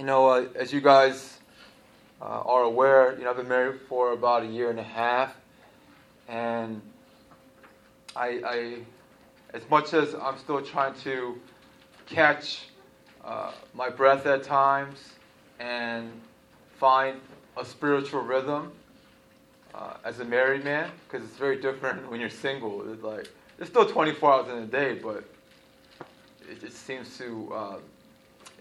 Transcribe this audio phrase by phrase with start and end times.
[0.00, 1.36] you know, uh, as you guys
[2.22, 5.36] uh, are aware, you know, I've been married for about a year and a half,
[6.26, 6.80] and
[8.16, 8.76] I, I
[9.52, 11.38] as much as I'm still trying to
[12.06, 12.68] catch
[13.22, 14.96] uh, my breath at times
[15.58, 16.10] and
[16.78, 17.20] find
[17.58, 18.72] a spiritual rhythm
[19.74, 22.90] uh, as a married man, because it's very different when you're single.
[22.90, 23.28] It's like
[23.58, 25.24] it's still 24 hours in a day, but
[26.50, 27.76] it, it seems to uh,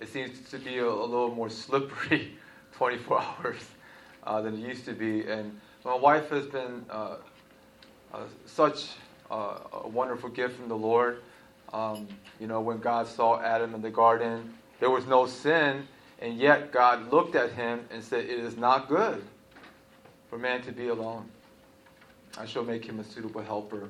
[0.02, 2.34] it seems to be a, a, little more slippery
[2.74, 3.62] 24 hours
[4.24, 5.26] uh, than it used to be.
[5.26, 7.16] And my wife has been uh,
[8.14, 8.88] uh, such
[9.30, 11.22] a wonderful gift from the Lord.
[11.72, 12.08] Um,
[12.40, 15.88] you know, when God saw Adam in the garden, there was no sin,
[16.20, 19.24] and yet God looked at him and said, It is not good
[20.30, 21.30] for man to be alone.
[22.38, 23.90] I shall make him a suitable helper.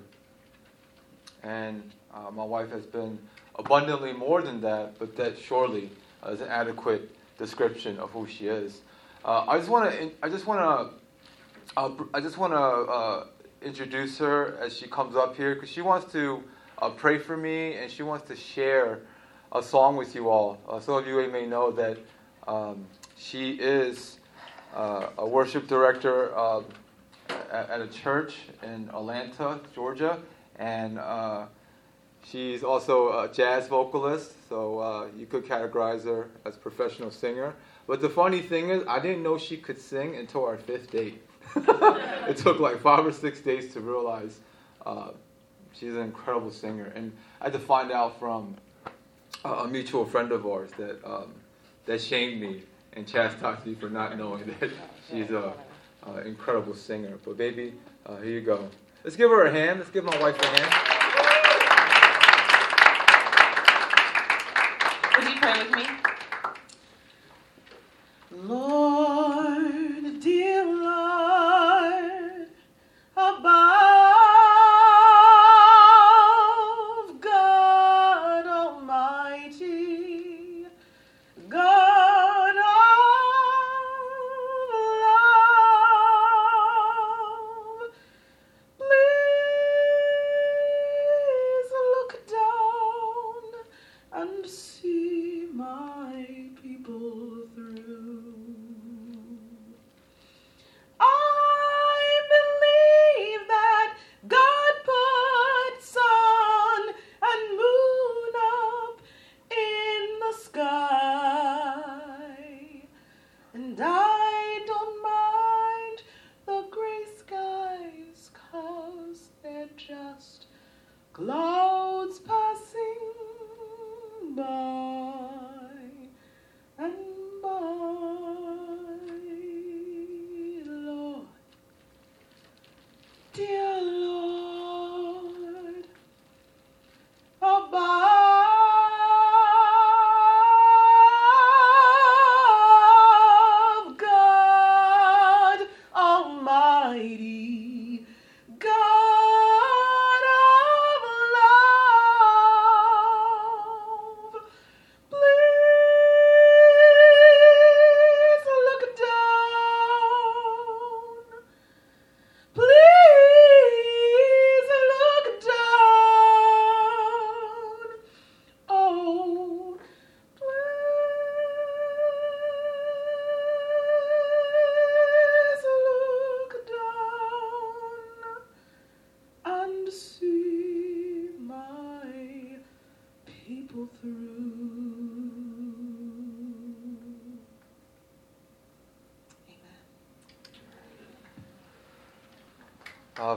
[1.43, 3.19] And uh, my wife has been
[3.55, 5.89] abundantly more than that, but that surely
[6.27, 8.81] is an adequate description of who she is.
[9.23, 10.11] Uh, I just want to.
[10.23, 11.79] I just want to.
[11.79, 13.25] Uh, I just want to uh,
[13.61, 16.43] introduce her as she comes up here because she wants to
[16.79, 19.01] uh, pray for me and she wants to share
[19.51, 20.57] a song with you all.
[20.81, 21.97] Some of you may know that
[22.47, 22.85] um,
[23.17, 24.19] she is
[24.73, 26.31] a worship director
[27.51, 30.19] at, a church in Atlanta, Georgia,
[30.57, 30.99] and
[32.23, 34.33] she's also a jazz vocalist.
[34.47, 37.53] So uh, you could categorize her as a professional singer.
[37.87, 41.21] But the funny thing is, I didn't know she could sing until our fifth date.
[41.55, 44.39] it took like five or six days to realize
[44.85, 45.09] uh,
[45.73, 46.91] she's an incredible singer.
[46.95, 47.11] And
[47.41, 48.55] I had to find out from
[49.43, 51.33] a mutual friend of ours that um,
[51.85, 52.61] that shamed me
[52.93, 54.69] and chastised me for not knowing that
[55.09, 55.53] she's an
[56.25, 57.17] incredible singer.
[57.23, 57.73] But baby,
[58.05, 58.69] uh, here you go.
[59.03, 59.79] Let's give her a hand.
[59.79, 60.98] Let's give my wife a hand.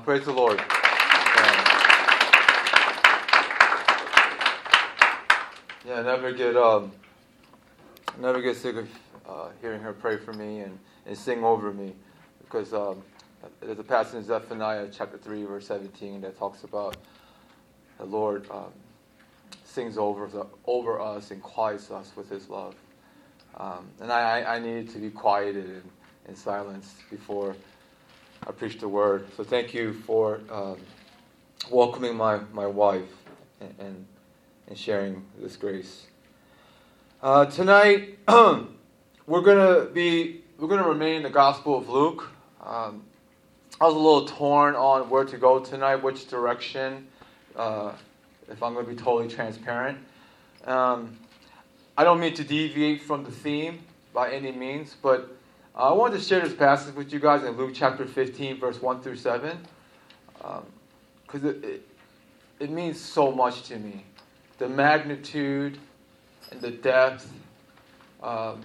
[0.02, 0.58] Praise the Lord.
[5.86, 6.90] yeah, I never get um,
[8.18, 8.88] never get sick of
[9.28, 10.76] uh, hearing her pray for me and,
[11.06, 11.94] and sing over me,
[12.40, 13.00] because um,
[13.60, 16.96] there's a passage in Zephaniah chapter three verse 17 that talks about
[17.98, 18.72] the Lord um,
[19.64, 22.74] sings over the, over us and quiets us with His love,
[23.56, 25.90] um, and I, I needed to be quieted and,
[26.26, 27.54] and silenced before
[28.44, 29.26] I preach the word.
[29.36, 30.76] So thank you for um,
[31.70, 33.08] welcoming my, my wife
[33.60, 34.06] and, and,
[34.66, 36.06] and sharing this grace.
[37.22, 42.28] Uh, tonight, we're gonna be we're gonna remain in the Gospel of Luke.
[42.60, 43.04] Um,
[43.80, 47.06] I was a little torn on where to go tonight, which direction.
[47.54, 47.92] Uh,
[48.50, 49.98] if I'm going to be totally transparent,
[50.64, 51.16] um,
[51.96, 53.80] I don't mean to deviate from the theme,
[54.12, 55.36] by any means, but
[55.74, 59.00] I wanted to share this passage with you guys in Luke chapter 15, verse 1
[59.00, 59.56] through 7,
[60.36, 60.62] because
[61.42, 61.88] um, it, it,
[62.60, 64.04] it means so much to me.
[64.58, 65.78] The magnitude
[66.50, 67.32] and the depth,
[68.22, 68.60] um,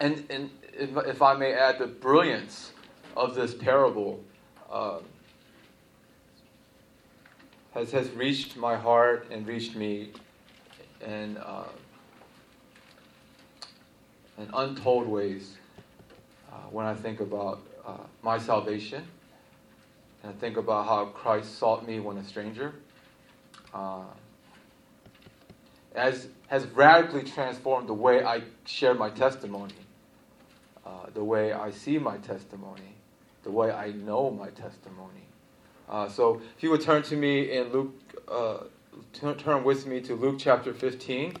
[0.00, 2.72] and, and if, if, I may add, the brilliance
[3.14, 4.18] of this parable
[4.70, 5.00] uh,
[7.74, 10.12] has, has reached my heart and reached me
[11.06, 11.68] in, uh,
[14.38, 15.58] in untold ways
[16.52, 19.06] uh, when I think about uh, my salvation
[20.26, 22.74] and I think about how Christ sought me when a stranger.
[23.72, 24.02] Uh,
[25.94, 29.74] has, has radically transformed the way I share my testimony,
[30.84, 32.96] uh, the way I see my testimony,
[33.44, 35.26] the way I know my testimony.
[35.88, 37.94] Uh, so if you would turn to me in Luke,
[38.28, 38.58] uh,
[39.12, 41.36] turn, turn with me to Luke chapter 15,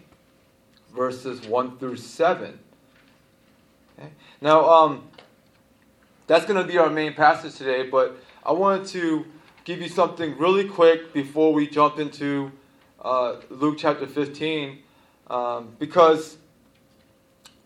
[0.94, 2.58] verses 1 through 7.
[3.98, 4.08] Okay?
[4.40, 5.08] Now, um,
[6.26, 9.26] that's going to be our main passage today, but I wanted to
[9.64, 12.52] give you something really quick before we jump into
[13.02, 14.78] uh, Luke chapter 15,
[15.28, 16.36] um, because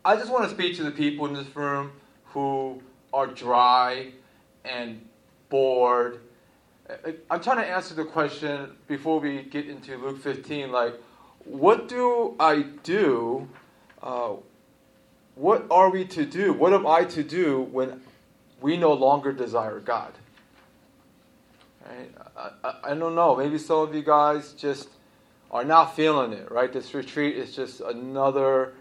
[0.03, 1.91] I just want to speak to the people in this room
[2.25, 2.81] who
[3.13, 4.11] are dry
[4.65, 5.05] and
[5.49, 6.21] bored.
[7.29, 10.95] I'm trying to answer the question before we get into Luke 15 like,
[11.45, 13.47] what do I do?
[14.01, 14.33] Uh,
[15.35, 16.53] what are we to do?
[16.53, 18.01] What am I to do when
[18.59, 20.13] we no longer desire God?
[21.85, 22.11] Right?
[22.37, 23.35] I, I, I don't know.
[23.35, 24.89] Maybe some of you guys just
[25.49, 26.71] are not feeling it, right?
[26.71, 28.73] This retreat is just another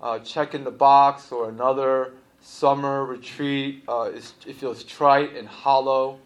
[0.00, 3.82] uh, check in the box or another summer retreat.
[3.88, 6.18] Uh, it feels trite and hollow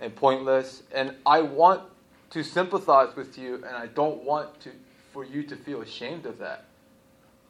[0.00, 0.82] and pointless.
[0.94, 1.82] And I want
[2.30, 4.70] to sympathize with you, and I don't want to,
[5.12, 6.64] for you to feel ashamed of that.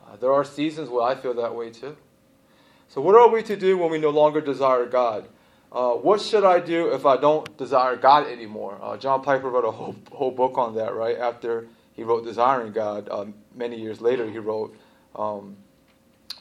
[0.06, 1.96] Uh, there are seasons where I feel that way too.
[2.88, 5.28] So, what are we to do when we no longer desire God?
[5.72, 8.78] Uh, what should I do if I don't desire God anymore?
[8.80, 11.18] Uh, John Piper wrote a whole, whole book on that, right?
[11.18, 13.08] After he wrote Desiring God.
[13.10, 14.76] Um, many years later, he wrote
[15.16, 15.56] um,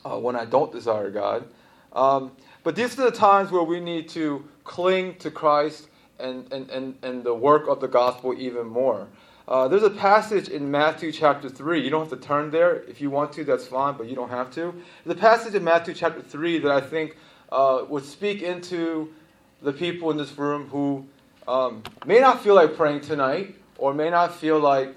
[0.06, 1.47] uh, When I Don't Desire God.
[1.94, 2.33] Um,
[2.63, 5.88] but these are the times where we need to cling to Christ
[6.19, 9.07] and, and, and, and the work of the gospel even more.
[9.47, 11.83] Uh, there's a passage in Matthew chapter 3.
[11.83, 12.77] You don't have to turn there.
[12.88, 14.74] If you want to, that's fine, but you don't have to.
[15.06, 17.15] A passage in Matthew chapter 3 that I think
[17.51, 19.13] uh, would speak into
[19.62, 21.06] the people in this room who
[21.47, 24.95] um, may not feel like praying tonight or may not feel like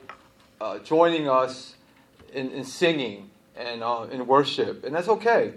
[0.61, 1.75] uh, joining us
[2.33, 5.53] in, in singing and uh, in worship, and that's okay.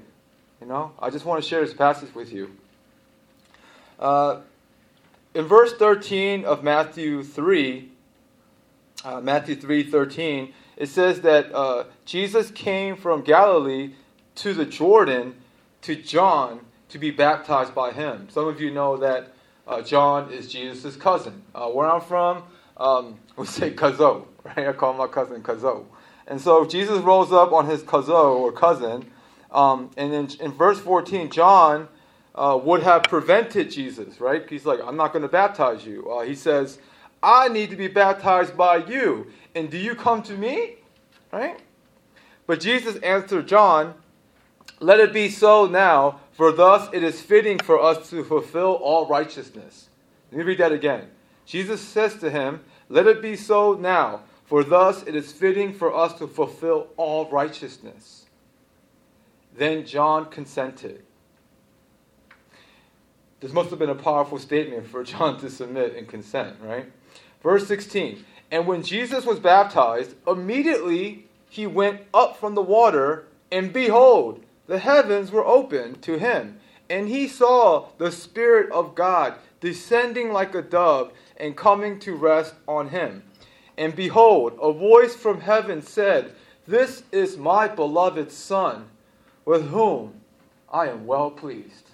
[0.60, 2.52] You know, I just want to share this passage with you.
[4.00, 4.42] Uh,
[5.34, 7.91] in verse 13 of Matthew 3,
[9.04, 13.94] uh, Matthew 3:13, it says that uh, Jesus came from Galilee
[14.36, 15.36] to the Jordan
[15.82, 18.28] to John to be baptized by him.
[18.30, 19.34] Some of you know that
[19.68, 21.42] uh, John is Jesus' cousin.
[21.56, 22.44] Uh, where I'm from,
[22.78, 24.68] um, we say Kazo, right?
[24.68, 25.86] I call my cousin Kazo.
[26.28, 29.12] And so Jesus rolls up on his Kazo or cousin.
[29.52, 31.90] Um, and in, in verse 14, John
[32.36, 34.48] uh, would have prevented Jesus, right?
[34.50, 36.10] He's like, I'm not going to baptize you.
[36.10, 36.80] Uh, he says,
[37.24, 39.28] I need to be baptized by you.
[39.56, 40.76] And do you come to me?
[41.32, 41.60] Right?
[42.48, 43.94] But Jesus answered John,
[44.80, 49.08] Let it be so now, for thus it is fitting for us to fulfill all
[49.08, 49.90] righteousness.
[50.32, 51.10] Let me read that again.
[51.46, 55.96] Jesus says to him, Let it be so now, for thus it is fitting for
[55.96, 58.26] us to fulfill all righteousness.
[59.56, 61.04] Then John consented.
[63.42, 66.92] This must have been a powerful statement for John to submit and consent, right?
[67.44, 73.74] Verse 16 And when Jesus was baptized, immediately he went up from the water, and
[73.74, 80.32] behold, the heavens were opened to him, and he saw the Spirit of God descending
[80.32, 83.24] like a dove and coming to rest on him.
[83.78, 86.34] And behold, a voice from heaven said,
[86.68, 88.90] This is my beloved Son,
[89.46, 90.22] with whom
[90.72, 91.90] I am well pleased.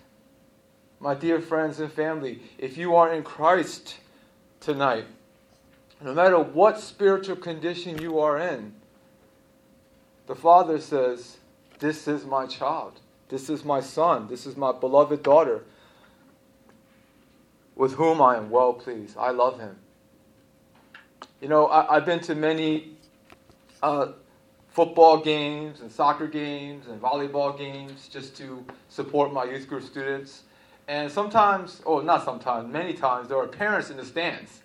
[1.00, 3.98] My dear friends and family, if you are in Christ
[4.60, 5.06] tonight,
[6.01, 8.74] no matter what spiritual condition you are in,
[10.27, 11.38] the Father says,
[11.80, 13.00] This is my child.
[13.30, 14.27] This is my son.
[14.27, 15.63] This is my beloved daughter,
[17.75, 19.18] with whom I am well pleased.
[19.18, 19.75] I love him.
[21.42, 22.94] You know, I, have been to many
[23.84, 24.13] uh,
[24.70, 30.44] football games and soccer games and volleyball games just to support my youth group students.
[30.88, 34.62] And sometimes, oh, not sometimes, many times, there are parents in the stands,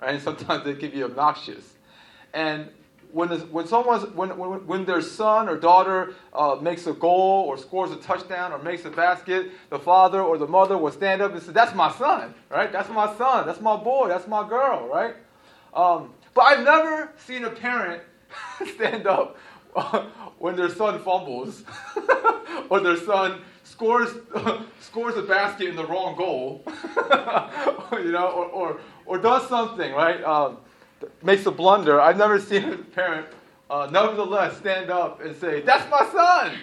[0.00, 0.14] right?
[0.14, 1.74] And sometimes they can be obnoxious.
[2.32, 2.68] And
[3.12, 7.58] when, when someone's when, when, when their son or daughter uh, makes a goal or
[7.58, 11.32] scores a touchdown or makes a basket, the father or the mother will stand up
[11.32, 12.70] and say, "That's my son, right?
[12.70, 13.46] That's my son.
[13.46, 14.08] That's my boy.
[14.08, 15.16] That's my girl, right?"
[15.74, 18.02] Um, but I've never seen a parent
[18.74, 19.36] stand up
[20.38, 21.64] when their son fumbles
[22.70, 24.10] or their son scores
[24.80, 26.64] scores a basket in the wrong goal,
[27.92, 30.56] you know, or, or does something right, um,
[31.20, 32.00] makes a blunder.
[32.00, 33.26] I've never seen a parent,
[33.68, 36.56] uh, nevertheless, stand up and say, "That's my son,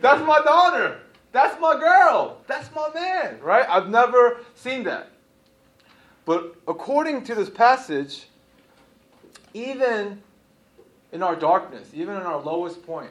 [0.00, 1.00] that's my daughter,
[1.32, 3.66] that's my girl, that's my man." Right?
[3.68, 5.10] I've never seen that.
[6.24, 8.28] But according to this passage,
[9.52, 10.22] even
[11.10, 13.10] in our darkness, even in our lowest point,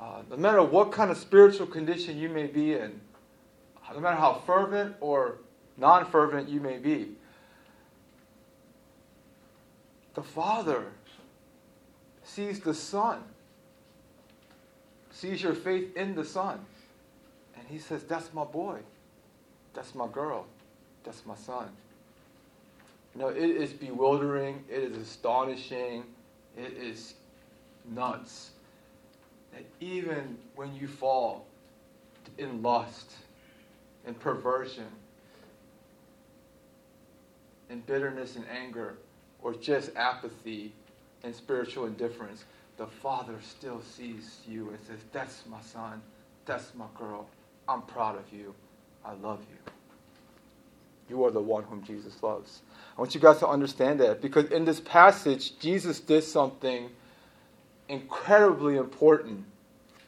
[0.00, 3.00] uh, no matter what kind of spiritual condition you may be in,
[3.94, 5.38] no matter how fervent or
[5.76, 7.10] non fervent you may be,
[10.14, 10.86] the Father
[12.22, 13.22] sees the Son,
[15.10, 16.60] sees your faith in the Son,
[17.56, 18.78] and He says, That's my boy,
[19.74, 20.46] that's my girl,
[21.04, 21.68] that's my son.
[23.14, 26.04] You know, it is bewildering, it is astonishing,
[26.56, 27.14] it is
[27.88, 28.50] nuts
[29.52, 31.46] that even when you fall
[32.38, 33.12] in lust,
[34.06, 34.86] in perversion,
[37.68, 38.96] in bitterness and anger,
[39.42, 40.72] or just apathy
[41.22, 42.44] and spiritual indifference,
[42.76, 46.00] the Father still sees you and says, That's my son,
[46.46, 47.26] that's my girl,
[47.68, 48.54] I'm proud of you,
[49.04, 49.56] I love you.
[51.08, 52.60] You are the one whom Jesus loves.
[52.96, 56.90] I want you guys to understand that because in this passage, Jesus did something
[57.88, 59.44] incredibly important.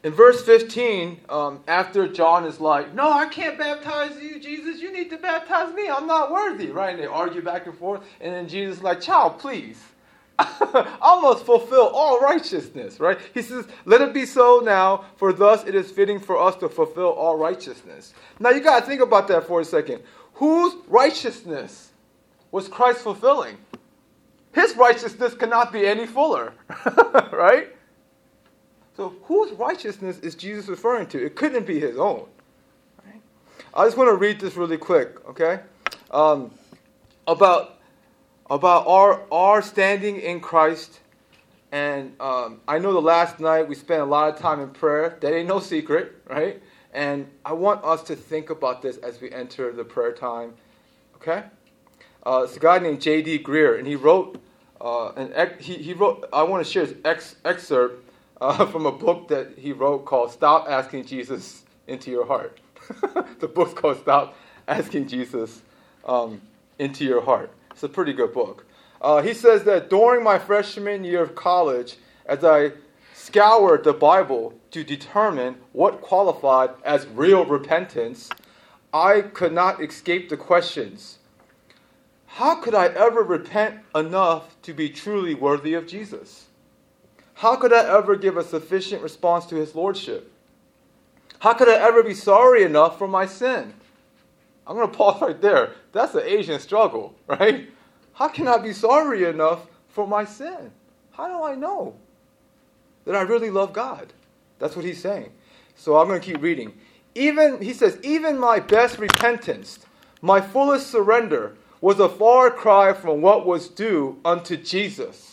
[0.05, 4.81] In verse 15, um, after John is like, No, I can't baptize you, Jesus.
[4.81, 5.89] You need to baptize me.
[5.89, 6.95] I'm not worthy, right?
[6.95, 8.03] And they argue back and forth.
[8.21, 9.81] And then Jesus is like, Child, please.
[10.39, 13.19] I must fulfill all righteousness, right?
[13.33, 16.69] He says, Let it be so now, for thus it is fitting for us to
[16.69, 18.13] fulfill all righteousness.
[18.41, 20.03] Now you got to think about that for a second.
[20.35, 21.93] Whose righteousness
[22.51, 23.57] was Christ fulfilling?
[24.53, 26.55] His righteousness cannot be any fuller,
[27.33, 27.72] right?
[28.97, 31.25] So, whose righteousness is Jesus referring to?
[31.25, 32.27] It couldn't be his own.
[33.05, 33.21] Right?
[33.75, 35.61] I just want to read this really quick, okay?
[36.11, 36.51] Um,
[37.27, 37.79] about
[38.51, 41.01] about our our standing in Christ,
[41.71, 45.17] and um, I know the last night we spent a lot of time in prayer.
[45.21, 46.63] That ain't no secret, right?
[46.93, 50.53] And I want us to think about this as we enter the prayer time,
[51.17, 51.45] okay?
[52.27, 53.39] Uh, it's a guy named J.D.
[53.39, 54.39] Greear, and he wrote
[54.83, 56.29] uh, an ex- he, he wrote.
[56.31, 58.12] I want to share his ex- excerpt
[58.43, 62.59] uh, from a book that he wrote called "Stop Asking Jesus into Your Heart."
[63.41, 64.37] the book's called "Stop
[64.69, 65.63] Asking Jesus
[66.05, 66.41] um,
[66.79, 68.67] into Your Heart." It's a pretty good book.
[69.01, 71.97] Uh, he says that during my freshman year of college,
[72.27, 72.73] as I
[73.15, 78.29] scoured the Bible to determine what qualified as real repentance,
[78.93, 81.19] I could not escape the questions
[82.37, 86.47] how could I ever repent enough to be truly worthy of Jesus?
[87.35, 90.33] How could I ever give a sufficient response to his lordship?
[91.41, 93.75] How could I ever be sorry enough for my sin?
[94.67, 95.73] I'm going to pause right there.
[95.93, 97.69] That's the Asian struggle, right?
[98.13, 100.71] How can I be sorry enough for my sin?
[101.13, 101.95] How do I know
[103.05, 104.13] that I really love God?
[104.59, 105.33] That's what he's saying.
[105.75, 106.79] So I'm going to keep reading.
[107.15, 109.81] Even he says, even my best repentance,
[110.21, 115.32] my fullest surrender, was a far cry from what was due unto Jesus.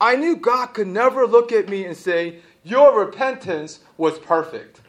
[0.00, 4.80] I knew God could never look at me and say, Your repentance was perfect.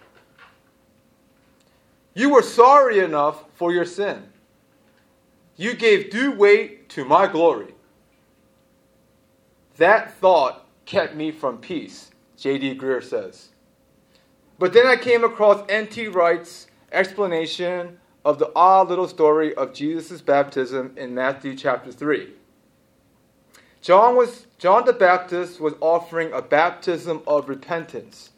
[2.13, 4.23] You were sorry enough for your sin.
[5.55, 7.73] You gave due weight to my glory.
[9.77, 12.77] That thought kept me from peace, J.D.
[12.77, 13.49] Greear says.
[14.57, 16.09] But then I came across N.T.
[16.09, 22.33] Wright's explanation of the odd little story of Jesus' baptism in Matthew chapter 3.
[23.81, 28.31] John, was, John the Baptist was offering a baptism of repentance.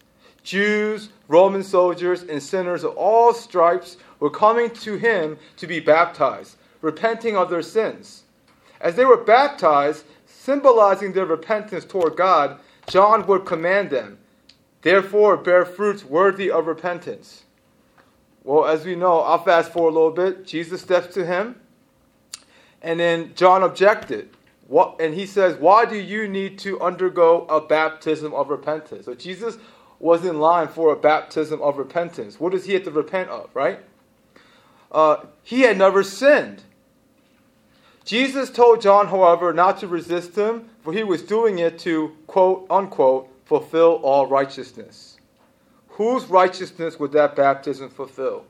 [0.44, 6.58] Jews, Roman soldiers, and sinners of all stripes were coming to him to be baptized,
[6.82, 8.24] repenting of their sins.
[8.80, 14.18] As they were baptized, symbolizing their repentance toward God, John would command them,
[14.82, 17.44] Therefore, bear fruits worthy of repentance.
[18.44, 20.46] Well, as we know, I'll fast forward a little bit.
[20.46, 21.62] Jesus steps to him,
[22.82, 24.30] and then John objected.
[24.72, 29.04] What, and he says, Why do you need to undergo a baptism of repentance?
[29.04, 29.58] So Jesus
[30.00, 32.40] was in line for a baptism of repentance.
[32.40, 33.80] What does he have to repent of, right?
[34.90, 36.64] Uh, he had never sinned.
[38.06, 42.66] Jesus told John, however, not to resist him, for he was doing it to, quote
[42.70, 45.18] unquote, fulfill all righteousness.
[45.90, 48.46] Whose righteousness would that baptism fulfill?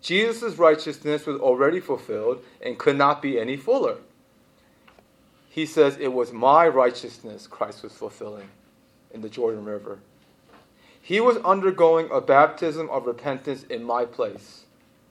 [0.00, 3.98] Jesus' righteousness was already fulfilled and could not be any fuller.
[5.50, 8.48] He says, It was my righteousness Christ was fulfilling
[9.12, 9.98] in the Jordan River.
[11.02, 14.64] He was undergoing a baptism of repentance in my place,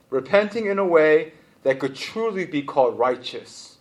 [0.08, 3.76] repenting in a way that could truly be called righteous,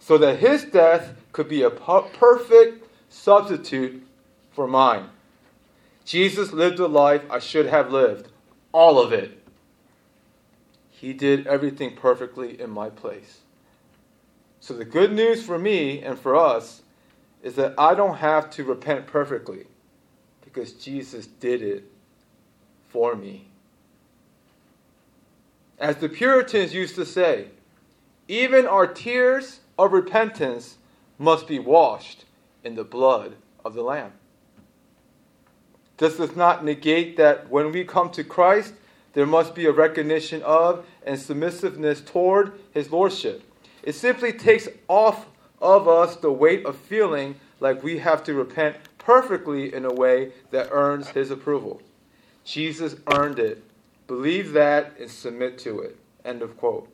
[0.00, 4.04] so that his death could be a perfect substitute
[4.50, 5.10] for mine.
[6.04, 8.28] Jesus lived a life I should have lived,
[8.72, 9.38] all of it.
[10.90, 13.42] He did everything perfectly in my place.
[14.62, 16.82] So the good news for me and for us
[17.42, 19.66] is that I don't have to repent perfectly
[20.44, 21.90] because Jesus did it
[22.88, 23.48] for me.
[25.80, 27.48] As the Puritans used to say,
[28.28, 30.76] even our tears of repentance
[31.18, 32.24] must be washed
[32.62, 34.12] in the blood of the Lamb.
[35.96, 38.74] This does not negate that when we come to Christ,
[39.14, 43.42] there must be a recognition of and submissiveness toward his lordship.
[43.82, 45.26] It simply takes off
[45.60, 50.32] of us the weight of feeling like we have to repent perfectly in a way
[50.50, 51.80] that earns his approval.
[52.44, 53.62] Jesus earned it.
[54.06, 55.96] Believe that and submit to it.
[56.24, 56.88] End of quote.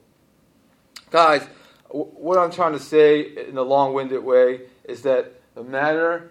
[1.11, 1.47] Guys,
[1.91, 6.31] what I'm trying to say in a long winded way is that no matter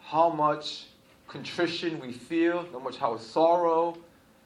[0.00, 0.86] how much
[1.26, 3.96] contrition we feel, no matter how much sorrow,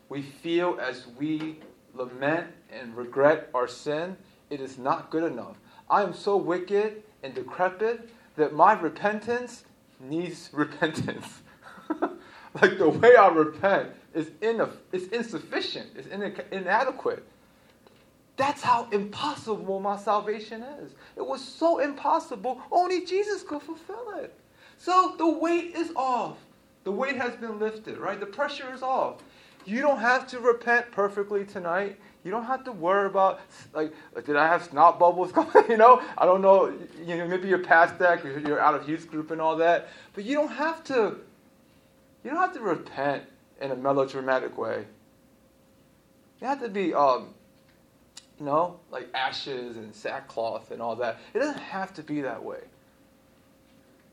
[0.08, 1.58] we feel as we
[1.94, 4.16] lament and regret our sin,
[4.50, 5.56] it is not good enough.
[5.88, 9.64] I am so wicked and decrepit that my repentance
[10.00, 11.42] needs repentance.
[12.00, 17.24] like the way I repent is, in, is insufficient, it's in, inadequate.
[18.36, 20.92] That's how impossible my salvation is.
[21.16, 24.34] It was so impossible, only Jesus could fulfill it.
[24.76, 26.38] So the weight is off.
[26.82, 28.18] The weight has been lifted, right?
[28.18, 29.22] The pressure is off.
[29.64, 31.98] You don't have to repent perfectly tonight.
[32.24, 33.40] You don't have to worry about
[33.74, 33.92] like,
[34.24, 35.32] did I have snot bubbles
[35.68, 36.72] you know, I don't know.
[37.04, 39.88] You know, maybe you're past that because you're out of youth group and all that.
[40.14, 41.16] But you don't have to.
[42.24, 43.24] You don't have to repent
[43.60, 44.86] in a melodramatic way.
[46.40, 47.34] You have to be, um,
[48.38, 51.18] you know, like ashes and sackcloth and all that.
[51.34, 52.60] It doesn't have to be that way.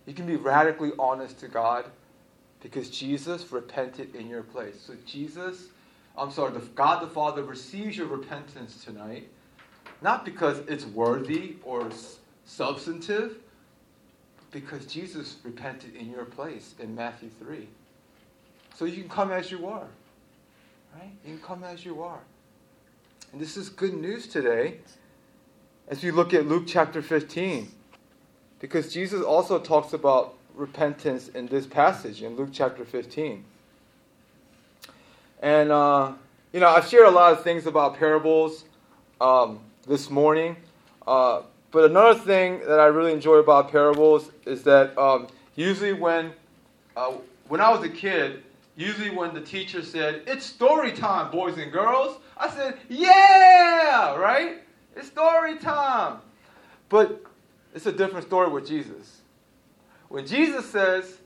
[0.06, 1.86] You can be radically honest to God
[2.62, 4.80] because Jesus repented in your place.
[4.86, 5.68] So Jesus,
[6.18, 9.30] I'm sorry, the, God the Father receives your repentance tonight,
[10.02, 11.90] not because it's worthy or
[12.46, 13.38] substantive,
[14.52, 17.68] because Jesus repented in your place in Matthew 3.
[18.76, 19.88] So you can come as you are.
[20.96, 21.12] Right?
[21.26, 22.20] You can come as you are.
[23.32, 24.80] And this is good news today
[25.88, 27.72] as we look at Luke chapter 15.
[28.60, 33.46] Because Jesus also talks about repentance in this passage in Luke chapter 15.
[35.42, 36.14] And, uh,
[36.54, 38.66] you know, I've shared a lot of things about parables
[39.20, 40.56] um, this morning.
[41.08, 46.34] Uh, but another thing that I really enjoy about parables is that um, usually when,
[46.96, 47.14] uh,
[47.48, 48.44] when I was a kid,
[48.76, 54.62] usually when the teacher said, It's story time, boys and girls, I said, Yeah, right?
[54.96, 56.20] It's story time.
[56.90, 57.24] But
[57.74, 59.22] it's a different story with Jesus.
[60.10, 61.20] When Jesus says,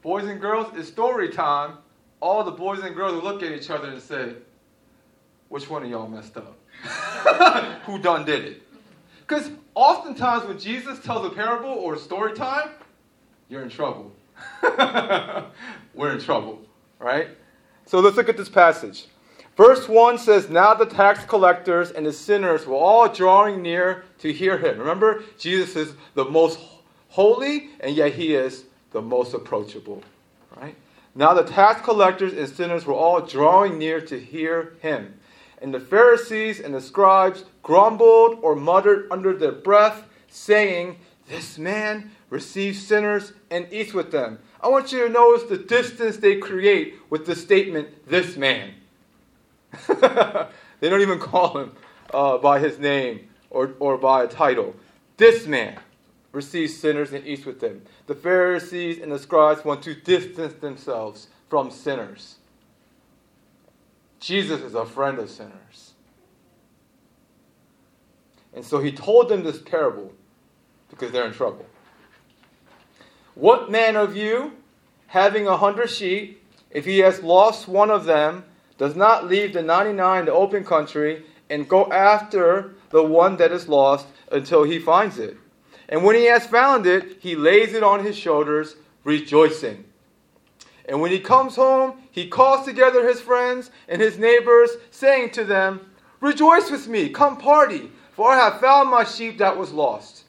[0.00, 1.72] boys and girls, it's story time,
[2.20, 4.34] all the boys and girls will look at each other and say,
[5.48, 6.58] which one of y'all messed up?
[7.84, 8.62] Who done did it?
[9.20, 12.70] Because oftentimes when Jesus tells a parable or a story time,
[13.48, 14.12] you're in trouble.
[15.94, 16.60] We're in trouble,
[16.98, 17.28] right?
[17.86, 19.06] So let's look at this passage.
[19.56, 24.32] Verse 1 says, Now the tax collectors and the sinners were all drawing near to
[24.32, 24.78] hear him.
[24.78, 26.60] Remember, Jesus is the most
[27.08, 30.02] holy, and yet he is the most approachable.
[31.14, 35.14] Now the tax collectors and sinners were all drawing near to hear him.
[35.60, 42.12] And the Pharisees and the scribes grumbled or muttered under their breath, saying, This man
[42.30, 44.38] receives sinners and eats with them.
[44.60, 48.74] I want you to notice the distance they create with the statement, This man.
[49.88, 51.72] they don't even call him
[52.14, 54.74] uh, by his name or, or by a title.
[55.16, 55.78] This man
[56.38, 57.82] receives sinners and eats with them.
[58.06, 62.36] The Pharisees and the scribes want to distance themselves from sinners.
[64.20, 65.94] Jesus is a friend of sinners.
[68.54, 70.12] And so he told them this parable
[70.88, 71.66] because they're in trouble.
[73.34, 74.52] What man of you,
[75.08, 78.44] having a hundred sheep, if he has lost one of them,
[78.78, 83.50] does not leave the 99 in the open country and go after the one that
[83.50, 85.36] is lost until he finds it.
[85.88, 89.84] And when he has found it, he lays it on his shoulders, rejoicing.
[90.86, 95.44] And when he comes home, he calls together his friends and his neighbors, saying to
[95.44, 100.24] them, Rejoice with me, come party, for I have found my sheep that was lost.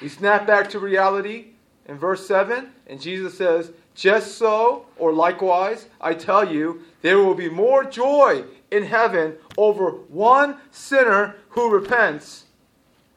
[0.00, 1.48] We snap back to reality
[1.86, 7.34] in verse 7, and Jesus says, Just so, or likewise, I tell you, there will
[7.34, 12.43] be more joy in heaven over one sinner who repents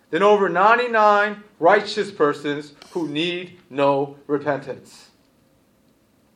[0.10, 5.10] than over 99 righteous persons who need no repentance.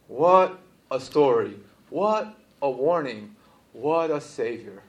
[0.07, 1.55] What a story.
[1.89, 3.36] What a warning.
[3.73, 4.84] What a Savior.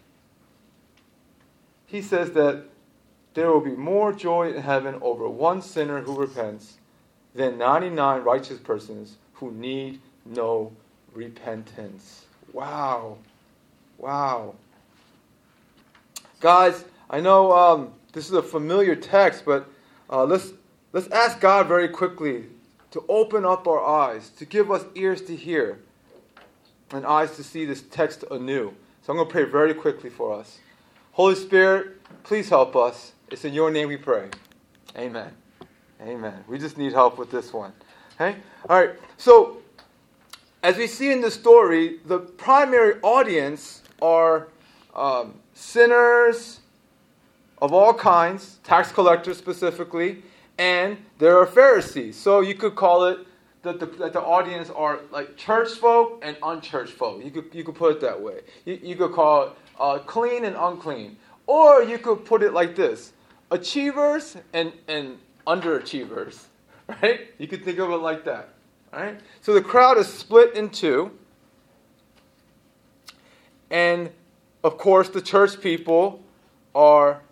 [1.87, 2.65] He says that
[3.35, 6.79] there will be more joy in heaven over one sinner who repents
[7.35, 10.73] than 99 righteous persons who need no
[11.15, 12.27] repentance.
[12.53, 13.19] Wow.
[13.99, 14.55] Wow.
[16.41, 19.69] Guys, I know um, this is a familiar text, but
[20.11, 20.53] uh, let's,
[20.93, 22.45] let's ask God very quickly
[22.91, 25.79] to open up our eyes, to give us ears to hear
[26.91, 28.75] and eyes to see this text anew.
[29.03, 30.59] So I'm going to pray very quickly for us.
[31.13, 33.13] Holy Spirit, please help us.
[33.31, 34.29] It's in your name we pray.
[34.97, 35.33] Amen.
[36.03, 36.45] Amen.
[36.47, 37.73] We just need help with this one.
[38.15, 38.37] Okay?
[38.69, 38.91] All right.
[39.17, 39.59] So,
[40.63, 44.49] as we see in the story, the primary audience are
[44.95, 46.61] um, sinners
[47.63, 50.25] of all kinds, tax collectors specifically,
[50.59, 52.17] and there are Pharisees.
[52.17, 53.21] So you could call it
[53.63, 57.25] that the, that the audience are like church folk and unchurched folk.
[57.25, 58.41] You could, you could put it that way.
[58.65, 61.17] You, you could call it uh, clean and unclean.
[61.47, 63.13] Or you could put it like this
[63.53, 66.45] achievers and, and underachievers.
[67.01, 67.29] Right?
[67.39, 68.51] You could think of it like that.
[68.93, 69.19] Right?
[69.41, 71.13] So the crowd is split in two.
[73.71, 74.11] And
[74.65, 76.23] of course, the church people
[76.75, 77.23] are,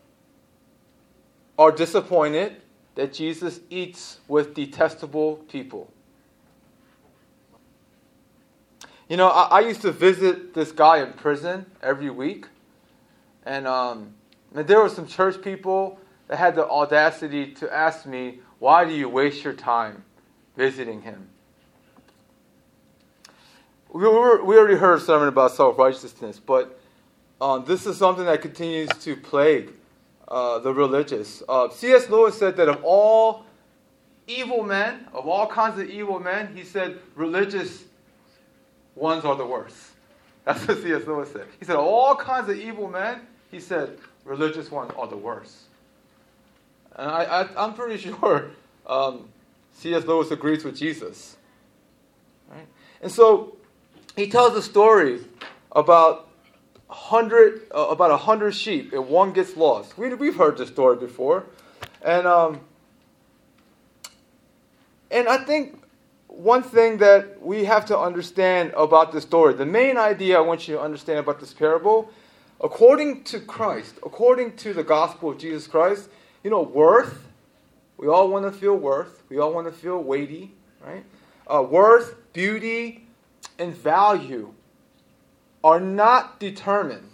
[1.61, 2.57] are disappointed
[2.95, 5.93] that Jesus eats with detestable people.
[9.11, 12.47] You know, I, I used to visit this guy in prison every week,
[13.45, 14.15] and, um,
[14.55, 18.95] and there were some church people that had the audacity to ask me, Why do
[18.95, 20.03] you waste your time
[20.57, 21.29] visiting him?
[23.93, 26.81] We, were, we already heard a sermon about self righteousness, but
[27.39, 29.75] um, this is something that continues to plague
[30.31, 31.43] uh, the religious.
[31.49, 32.09] Uh, C.S.
[32.09, 33.45] Lewis said that of all
[34.27, 37.85] evil men, of all kinds of evil men, he said religious
[38.95, 39.77] ones are the worst.
[40.45, 41.07] That's what C.S.
[41.07, 41.47] Lewis said.
[41.59, 45.55] He said, all kinds of evil men, he said, religious ones are the worst.
[46.97, 48.51] And I, am pretty sure
[48.87, 49.29] um,
[49.75, 50.05] C.S.
[50.05, 51.37] Lewis agrees with Jesus.
[52.51, 52.67] Right?
[53.03, 53.57] And so
[54.17, 55.21] he tells a story
[55.73, 56.30] about
[56.91, 59.97] hundred uh, about a hundred sheep and one gets lost.
[59.97, 61.47] We, we've heard this story before,
[62.03, 62.61] and um,
[65.11, 65.83] and I think
[66.27, 70.69] one thing that we have to understand about this story, the main idea I want
[70.69, 72.11] you to understand about this parable,
[72.61, 76.09] according to Christ, according to the gospel of Jesus Christ,
[76.43, 77.27] you know, worth.
[77.97, 79.23] We all want to feel worth.
[79.29, 80.53] We all want to feel weighty,
[80.85, 81.05] right?
[81.47, 83.07] Uh, worth, beauty,
[83.59, 84.55] and value
[85.63, 87.11] are not determined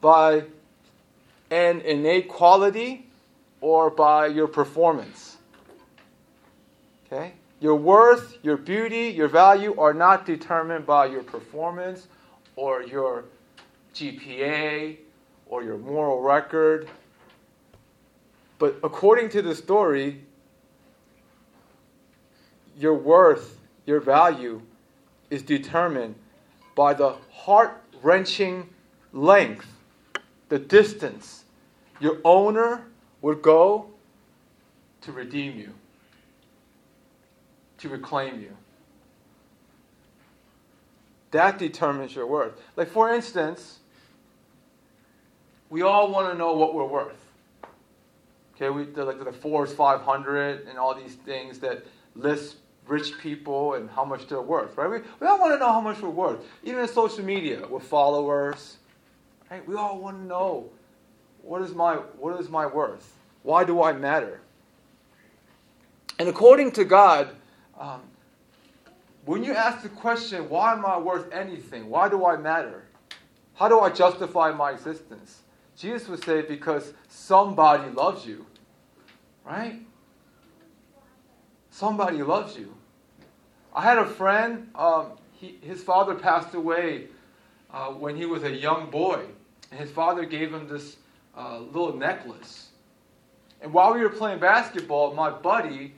[0.00, 0.44] by
[1.50, 3.06] an innate quality
[3.60, 5.36] or by your performance.
[7.06, 7.32] Okay?
[7.60, 12.06] Your worth, your beauty, your value are not determined by your performance
[12.56, 13.24] or your
[13.94, 14.96] GPA
[15.46, 16.88] or your moral record.
[18.58, 20.22] But according to the story,
[22.78, 24.62] your worth, your value
[25.30, 26.16] is determined
[26.74, 28.68] by the heart wrenching
[29.12, 29.66] length,
[30.48, 31.44] the distance
[32.00, 32.86] your owner
[33.22, 33.86] would go
[35.02, 35.72] to redeem you,
[37.78, 38.56] to reclaim you.
[41.30, 42.60] That determines your worth.
[42.76, 43.78] Like, for instance,
[45.68, 47.16] we all want to know what we're worth.
[48.56, 52.56] Okay, we like the Forbes 500 and all these things that list
[52.90, 54.90] rich people and how much they're worth, right?
[54.90, 56.44] We, we all want to know how much we're worth.
[56.64, 58.78] Even in social media with followers,
[59.50, 59.66] right?
[59.66, 60.68] We all want to know
[61.42, 63.16] what is my what is my worth?
[63.44, 64.40] Why do I matter?
[66.18, 67.30] And according to God,
[67.78, 68.02] um,
[69.24, 71.88] when you ask the question, why am I worth anything?
[71.88, 72.84] Why do I matter?
[73.54, 75.40] How do I justify my existence?
[75.76, 78.44] Jesus would say, because somebody loves you.
[79.44, 79.80] Right?
[81.70, 82.74] Somebody loves you.
[83.74, 87.06] I had a friend, um, he, his father passed away
[87.72, 89.24] uh, when he was a young boy,
[89.70, 90.96] and his father gave him this
[91.36, 92.68] uh, little necklace.
[93.62, 95.94] And while we were playing basketball, my buddy,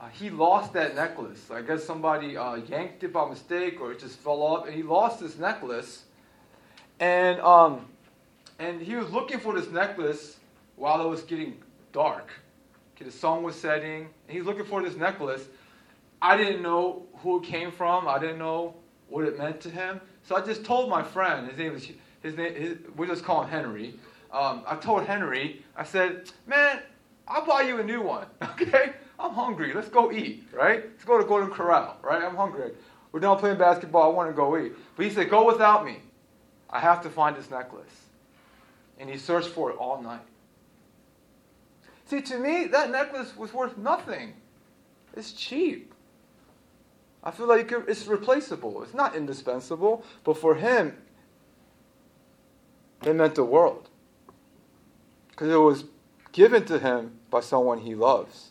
[0.00, 1.50] uh, he lost that necklace.
[1.50, 4.82] I guess somebody uh, yanked it by mistake, or it just fell off, and he
[4.82, 6.04] lost this necklace.
[6.98, 7.86] And um,
[8.58, 10.38] and he was looking for this necklace
[10.76, 12.30] while it was getting dark.
[12.94, 15.44] Okay, the sun was setting, and he's looking for this necklace.
[16.20, 18.08] I didn't know who it came from.
[18.08, 18.74] I didn't know
[19.08, 20.00] what it meant to him.
[20.22, 21.48] So I just told my friend.
[21.48, 21.88] His name is
[22.22, 22.54] his name.
[22.54, 23.98] His, we just call him Henry.
[24.32, 25.64] Um, I told Henry.
[25.76, 26.80] I said, "Man,
[27.28, 28.26] I'll buy you a new one.
[28.60, 28.92] Okay?
[29.18, 29.72] I'm hungry.
[29.72, 30.46] Let's go eat.
[30.52, 30.84] Right?
[30.84, 31.98] Let's go to Golden Corral.
[32.02, 32.22] Right?
[32.22, 32.72] I'm hungry.
[33.12, 34.10] We're done playing basketball.
[34.10, 35.98] I want to go eat." But he said, "Go without me.
[36.70, 38.06] I have to find this necklace."
[38.98, 40.26] And he searched for it all night.
[42.06, 44.34] See, to me, that necklace was worth nothing.
[45.14, 45.92] It's cheap.
[47.26, 48.84] I feel like it's replaceable.
[48.84, 50.96] It's not indispensable, but for him,
[53.04, 53.88] it meant the world.
[55.30, 55.86] Because it was
[56.30, 58.50] given to him by someone he loves.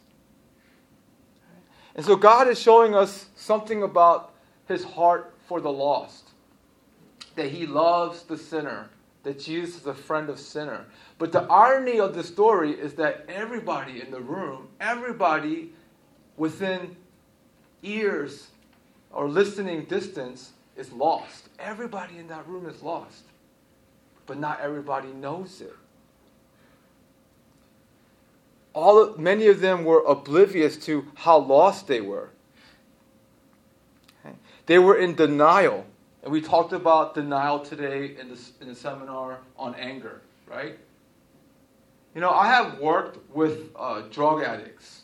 [1.96, 4.34] And so God is showing us something about
[4.68, 6.32] his heart for the lost.
[7.36, 8.90] That he loves the sinner,
[9.24, 10.86] that Jesus is a friend of sinner.
[11.18, 15.72] But the irony of the story is that everybody in the room, everybody
[16.36, 16.98] within
[17.82, 18.50] ears
[19.16, 21.48] or listening distance is lost.
[21.58, 23.24] Everybody in that room is lost.
[24.28, 25.74] But not everybody knows it.
[28.74, 32.30] All of, many of them were oblivious to how lost they were.
[34.26, 34.36] Okay?
[34.66, 35.86] They were in denial.
[36.22, 40.78] And we talked about denial today in the, in the seminar on anger, right?
[42.14, 45.04] You know, I have worked with uh, drug addicts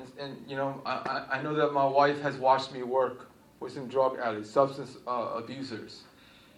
[0.00, 3.28] And, and you know, I, I know that my wife has watched me work
[3.60, 6.02] with some drug addicts, substance uh, abusers.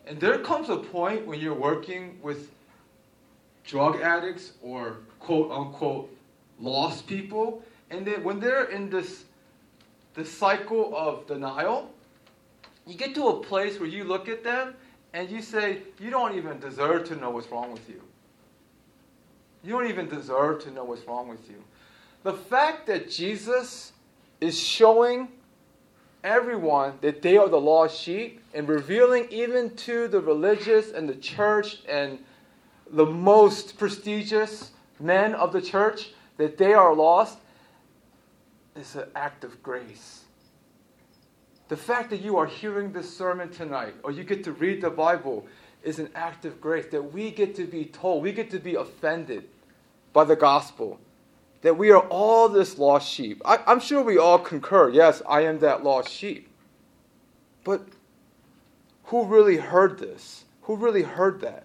[0.06, 2.50] And there comes a point when you're working with
[3.64, 6.16] drug addicts or quote unquote
[6.58, 9.24] lost people, and then when they're in this,
[10.14, 11.90] this cycle of denial,
[12.86, 14.74] you get to a place where you look at them
[15.12, 18.02] and you say, You don't even deserve to know what's wrong with you.
[19.64, 21.62] You don't even deserve to know what's wrong with you.
[22.22, 23.92] The fact that Jesus
[24.40, 25.28] is showing
[26.22, 31.16] everyone that they are the lost sheep and revealing even to the religious and the
[31.16, 32.18] church and
[32.90, 37.38] the most prestigious men of the church that they are lost
[38.76, 40.24] is an act of grace.
[41.68, 44.90] The fact that you are hearing this sermon tonight or you get to read the
[44.90, 45.46] Bible
[45.82, 48.76] is an act of grace that we get to be told, we get to be
[48.76, 49.48] offended
[50.12, 51.00] by the gospel
[51.62, 53.40] that we are all this lost sheep.
[53.44, 56.48] I, am sure we all concur, yes, I am that lost sheep.
[57.64, 57.86] But
[59.04, 60.44] who really heard this?
[60.62, 61.64] Who really heard that?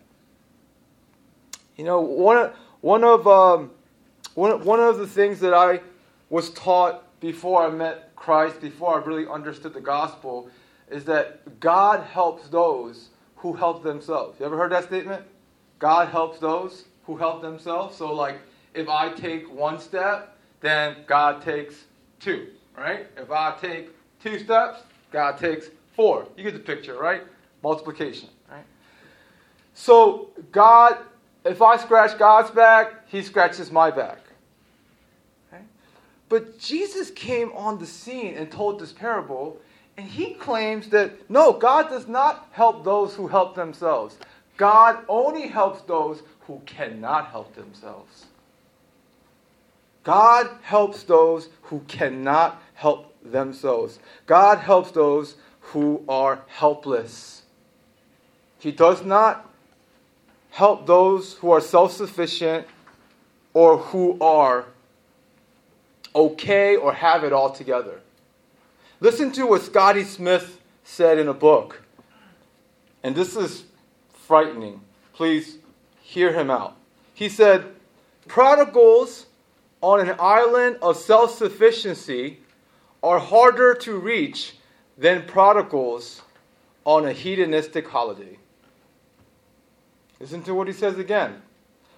[1.75, 3.71] You know, one, one, of, um,
[4.35, 5.81] one, one of the things that I
[6.29, 10.49] was taught before I met Christ, before I really understood the gospel,
[10.89, 14.39] is that God helps those who help themselves.
[14.39, 15.23] You ever heard that statement?
[15.79, 17.95] God helps those who help themselves.
[17.95, 18.39] So, like,
[18.77, 21.85] if I take one step, then God takes
[22.19, 23.07] two, right?
[23.17, 23.89] If I take
[24.21, 26.27] two steps, God takes four.
[26.37, 27.23] You get the picture, right?
[27.63, 28.63] Multiplication, right?
[29.73, 30.97] So God,
[31.43, 34.19] if I scratch God's back, He scratches my back.
[35.51, 35.63] Okay?
[36.29, 39.57] But Jesus came on the scene and told this parable,
[39.97, 44.17] and He claims that no, God does not help those who help themselves.
[44.55, 48.26] God only helps those who cannot help themselves.
[50.07, 53.99] God helps those who cannot help themselves.
[54.25, 57.41] God helps those who are helpless.
[58.57, 59.53] He does not
[60.51, 62.65] help those who are self sufficient
[63.53, 64.67] or who are
[66.15, 67.99] okay or have it all together.
[69.01, 71.81] Listen to what Scotty Smith said in a book.
[73.03, 73.65] And this is
[74.13, 74.79] frightening.
[75.11, 75.57] Please
[76.01, 76.77] hear him out.
[77.13, 77.65] He said,
[78.29, 79.25] Prodigals
[79.81, 82.39] on an island of self sufficiency
[83.03, 84.55] are harder to reach
[84.97, 86.21] than prodigals
[86.85, 88.37] on a hedonistic holiday.
[90.19, 91.41] Listen to what he says again.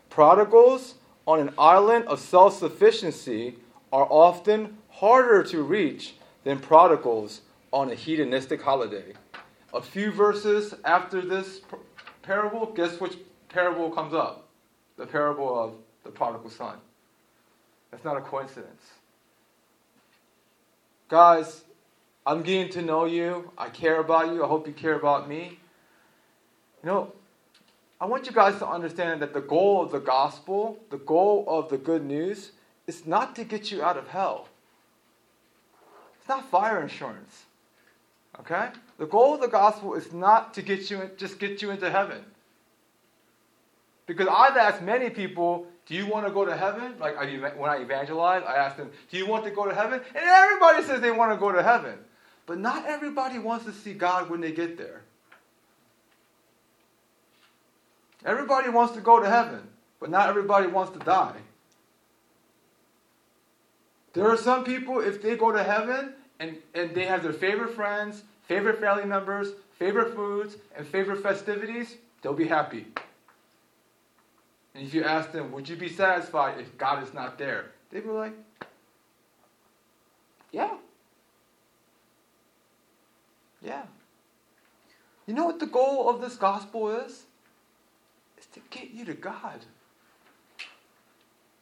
[0.09, 3.55] Prodigals on an island of self sufficiency
[3.93, 9.13] are often harder to reach than prodigals on a hedonistic holiday.
[9.73, 11.61] A few verses after this
[12.23, 14.47] parable, guess which parable comes up?
[14.97, 16.77] The parable of the prodigal son.
[17.91, 18.81] That's not a coincidence.
[21.07, 21.63] Guys,
[22.25, 23.51] I'm getting to know you.
[23.57, 24.43] I care about you.
[24.43, 25.59] I hope you care about me.
[26.83, 27.13] You know,
[27.99, 31.69] I want you guys to understand that the goal of the gospel, the goal of
[31.69, 32.51] the good news,
[32.87, 34.47] is not to get you out of hell.
[36.19, 37.45] It's not fire insurance.
[38.39, 38.69] Okay?
[38.97, 42.23] The goal of the gospel is not to get you just get you into heaven.
[44.05, 46.93] Because I've asked many people, do you want to go to heaven?
[46.99, 47.17] Like
[47.57, 49.99] when I evangelize, I ask them, do you want to go to heaven?
[50.13, 51.97] And everybody says they want to go to heaven.
[52.45, 55.01] But not everybody wants to see God when they get there.
[58.23, 59.61] Everybody wants to go to heaven,
[59.99, 61.37] but not everybody wants to die.
[64.13, 67.73] There are some people, if they go to heaven and, and they have their favorite
[67.73, 72.85] friends, favorite family members, favorite foods, and favorite festivities, they'll be happy.
[74.73, 77.71] And if you ask them, would you be satisfied if God is not there?
[77.89, 78.33] They'd be like,
[80.51, 80.75] yeah.
[83.61, 83.83] Yeah.
[85.25, 87.23] You know what the goal of this gospel is?
[88.37, 89.65] It's to get you to God.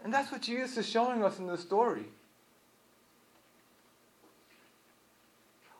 [0.04, 2.06] And that's what Jesus is showing us in this story.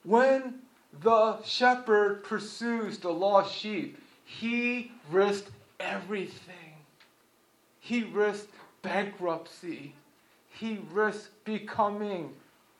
[0.04, 0.56] When
[1.02, 6.67] the shepherd pursues the lost sheep, he risked everything.
[7.88, 9.94] He risked bankruptcy.
[10.50, 12.34] He risked becoming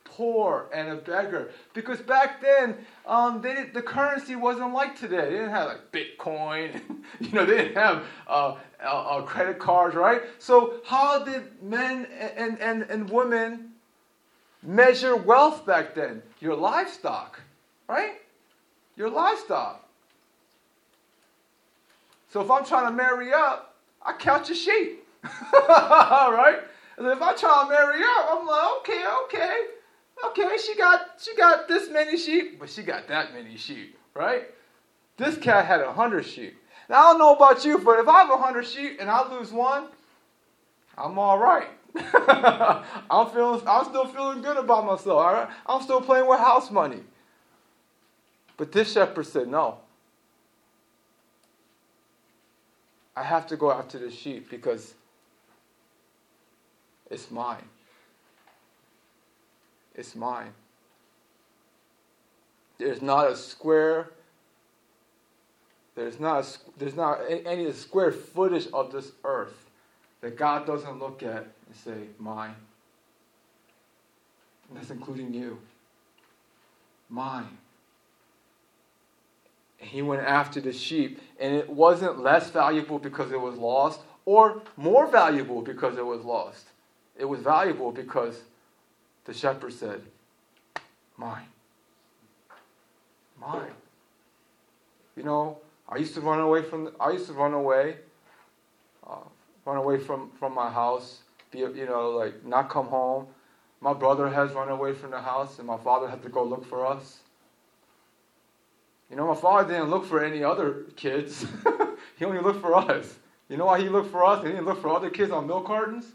[0.04, 1.52] poor and a beggar.
[1.74, 5.22] Because back then, um, they did, the currency wasn't like today.
[5.22, 6.82] They didn't have like Bitcoin.
[7.22, 10.24] you know, they didn't have uh, uh, credit cards, right?
[10.40, 13.70] So how did men and, and, and women
[14.62, 16.22] measure wealth back then?
[16.42, 17.40] Your livestock,
[17.88, 18.16] right?
[18.98, 19.88] Your livestock.
[22.30, 23.77] So if I'm trying to marry up,
[24.08, 25.06] I count your sheep.
[25.54, 26.60] right?
[26.98, 29.66] And if I try to marry up, I'm like, okay, okay.
[30.26, 34.46] Okay, she got she got this many sheep, but she got that many sheep, right?
[35.18, 36.58] This cat had a hundred sheep.
[36.90, 39.32] Now I don't know about you, but if I have a hundred sheep and I
[39.32, 39.90] lose one,
[40.98, 41.68] I'm all right.
[43.12, 45.20] I'm feeling I'm still feeling good about myself.
[45.20, 45.50] All right?
[45.68, 47.02] I'm still playing with house money.
[48.56, 49.80] But this shepherd said, No.
[53.18, 54.94] I have to go after the sheep because
[57.10, 57.64] it's mine.
[59.96, 60.54] It's mine.
[62.78, 64.12] There's not a square,
[65.96, 69.66] there's not, a, there's not any square footage of this earth
[70.22, 72.54] that God doesn't look at and say, mine.
[74.70, 75.58] And that's including you.
[77.10, 77.58] Mine.
[79.78, 84.62] He went after the sheep, and it wasn't less valuable because it was lost or
[84.76, 86.68] more valuable because it was lost.
[87.16, 88.42] It was valuable because
[89.26, 90.02] the shepherd said,
[91.16, 91.48] Mine.
[93.40, 93.72] Mine.
[95.16, 95.58] You know,
[95.90, 97.98] I used to run away from, I used to run away,
[99.08, 99.16] uh,
[99.66, 103.28] run away from, from my house, be, you know, like not come home.
[103.80, 106.66] My brother has run away from the house, and my father had to go look
[106.66, 107.20] for us.
[109.10, 111.46] You know, my father didn't look for any other kids.
[112.18, 113.18] he only looked for us.
[113.50, 114.44] You know why he looked for us?
[114.44, 116.06] He didn't look for other kids on milk cartons?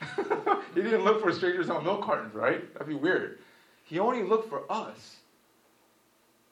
[0.74, 2.70] he didn't look for strangers on milk cartons, right?
[2.74, 3.38] That'd be weird.
[3.84, 5.16] He only looked for us.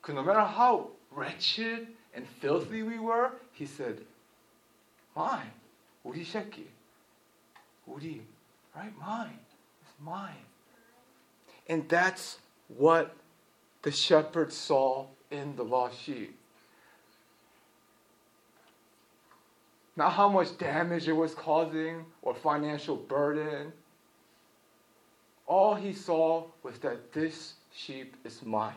[0.01, 3.99] Because no matter how wretched and filthy we were, he said,
[5.15, 5.51] Mine.
[6.05, 6.65] Uri sheki.
[7.87, 8.23] Uri.
[8.75, 8.93] Right?
[8.99, 9.39] Mine.
[9.83, 10.33] It's mine.
[11.69, 13.15] And that's what
[13.83, 16.37] the shepherd saw in the lost sheep.
[19.97, 23.73] Not how much damage it was causing or financial burden.
[25.47, 28.75] All he saw was that this sheep is mine.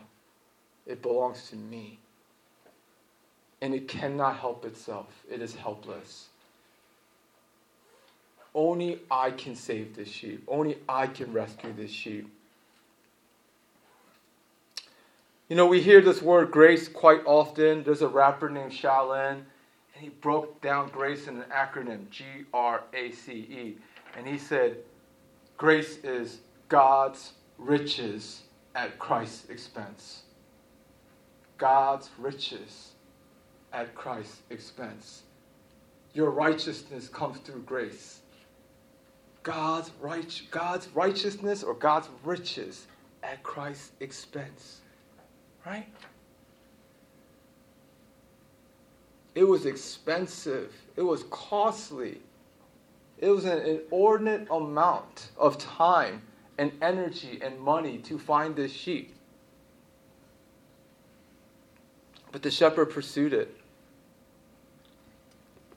[0.85, 1.99] It belongs to me.
[3.61, 6.27] And it cannot help itself, it is helpless.
[8.53, 10.43] Only I can save this sheep.
[10.47, 12.31] Only I can rescue this sheep.
[15.49, 17.81] You know, we hear this word grace quite often.
[17.83, 19.45] There's a rapper named Shai Linne,
[19.93, 23.77] and he broke down grace in an acronym G R A C E.
[24.17, 24.77] And he said,
[25.55, 28.41] Grace is God's riches
[28.75, 30.23] at Christ's expense.
[31.57, 32.91] God's riches
[33.71, 35.23] at Christ's expense.
[36.13, 38.19] Your righteousness comes through grace.
[39.43, 42.87] God's, right, God's righteousness or God's riches
[43.23, 44.81] at Christ's expense.
[45.67, 45.87] Right?
[49.35, 50.73] It was expensive.
[50.95, 52.21] It was costly.
[53.17, 56.21] It was an inordinate amount of time
[56.57, 59.13] and energy and money to find this sheep.
[62.31, 63.53] But the shepherd pursued it.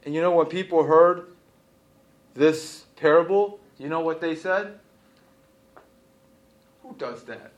[0.04, 1.26] And you know, when people heard
[2.34, 4.78] this parable, you know what they said?
[6.82, 7.50] Who does that?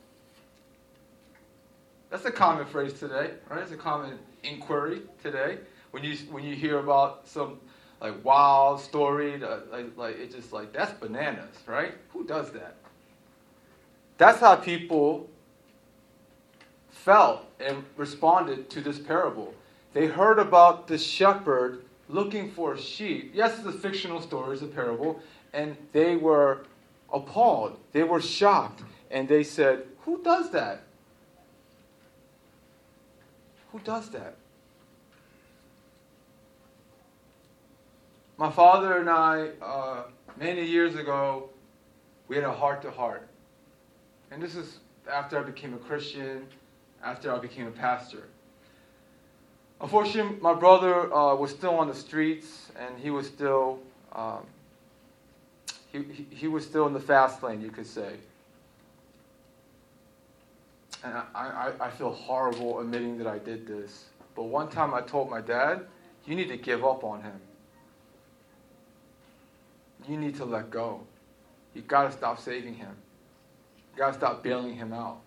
[2.13, 3.63] That's a common phrase today, right?
[3.63, 5.57] It's a common inquiry today.
[5.93, 7.59] When you when you hear about some
[8.03, 11.95] like wild story, uh, like like it's just like that's bananas, right?
[12.11, 12.77] Who does that?
[14.19, 15.31] That's how people
[16.91, 19.55] felt and responded to this parable.
[19.95, 23.33] They heard about the shepherd looking for sheep.
[23.35, 25.19] Yes, it's a fictional story, it's a parable,
[25.55, 26.67] and they were
[27.11, 27.79] appalled.
[27.93, 30.83] They were shocked, and they said, "Who does that?
[33.73, 34.37] Who does that?"
[38.39, 40.05] My father and I, uh,
[40.37, 41.51] many years ago,
[42.29, 43.29] we had a heart to heart.
[44.31, 44.79] And this is
[45.11, 46.47] after I became a Christian,
[47.05, 48.29] after I became a pastor.
[49.81, 53.81] Unfortunately, my brother uh, was still on the streets, and he was still
[54.13, 54.47] um,
[55.93, 58.17] he, he, he, was still in the fast lane, you could say.
[61.05, 64.07] And I, I, I feel horrible admitting that I did this.
[64.35, 65.87] But one time I told my dad,
[66.25, 67.41] you need to give up on him.
[70.09, 71.01] You need to let go.
[71.75, 72.95] You got to stop saving him.
[73.93, 75.21] You got to stop bailing him out.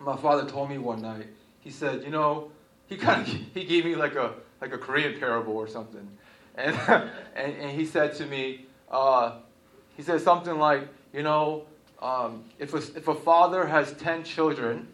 [0.00, 1.26] My father told me one night,
[1.60, 2.50] he said, you know,
[2.86, 6.08] he kind of he gave me like a like a Korean parable or something,
[6.54, 6.74] and
[7.36, 9.38] and, and he said to me, uh,
[9.96, 11.64] he said something like, you know,
[12.00, 14.88] um, if a, if a father has ten children,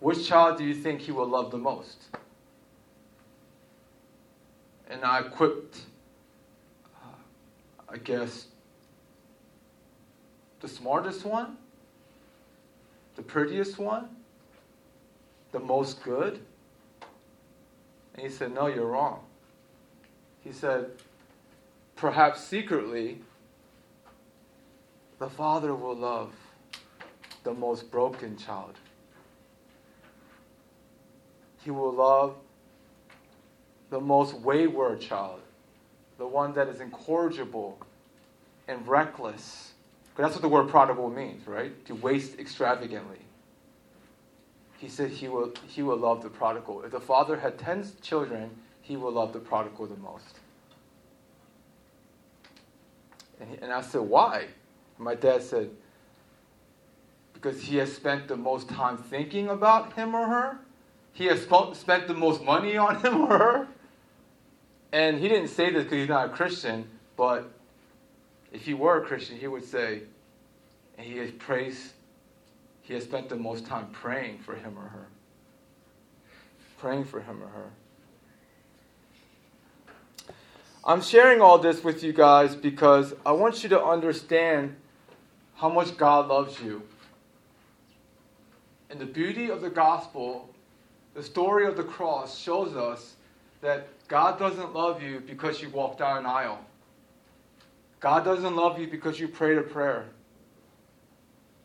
[0.00, 2.04] which child do you think he will love the most?
[4.88, 5.80] And I quipped,
[6.96, 7.08] uh,
[7.88, 8.46] I guess,
[10.60, 11.56] the smartest one,
[13.16, 14.08] the prettiest one,
[15.52, 16.40] the most good?
[18.14, 19.20] And he said, No, you're wrong.
[20.42, 20.90] He said,
[21.96, 23.20] Perhaps secretly,
[25.18, 26.32] the father will love
[27.44, 28.74] the most broken child.
[31.64, 32.36] He will love
[33.90, 35.40] the most wayward child,
[36.18, 37.78] the one that is incorrigible
[38.66, 39.72] and reckless.
[40.16, 41.84] That's what the word prodigal means, right?
[41.86, 43.20] To waste extravagantly
[44.78, 46.82] he said he will, he will love the prodigal.
[46.84, 48.50] If the father had 10 children,
[48.80, 50.38] he will love the prodigal the most.
[53.40, 54.46] And, he, and I said, why?
[54.98, 55.70] My dad said,
[57.32, 60.58] because he has spent the most time thinking about him or her.
[61.12, 63.68] He has sp- spent the most money on him or her.
[64.92, 67.50] And he didn't say this because he's not a Christian, but
[68.52, 70.02] if he were a Christian, he would say,
[70.96, 71.92] and he has praised
[72.88, 75.08] he has spent the most time praying for him or her.
[76.78, 77.70] Praying for him or her.
[80.86, 84.74] I'm sharing all this with you guys because I want you to understand
[85.58, 86.82] how much God loves you.
[88.90, 90.48] And the beauty of the gospel,
[91.14, 93.16] the story of the cross, shows us
[93.60, 96.60] that God doesn't love you because you walked down an aisle.
[97.98, 100.06] God doesn't love you because you prayed a prayer.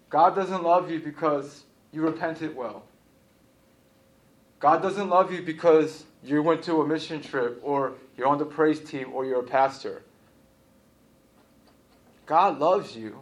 [0.10, 2.84] God doesn't love you because you repented well.
[4.60, 8.46] God doesn't love you because you went to a mission trip or you're on the
[8.46, 10.02] praise team or you're a pastor.
[12.26, 13.20] God loves you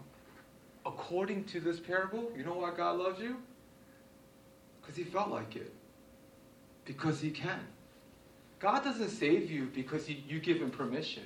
[0.93, 2.31] according to this parable.
[2.35, 3.37] You know why God loves you?
[4.81, 5.73] Because he felt like it.
[6.85, 7.59] Because he can.
[8.59, 11.23] God doesn't save you because he, you give him permission.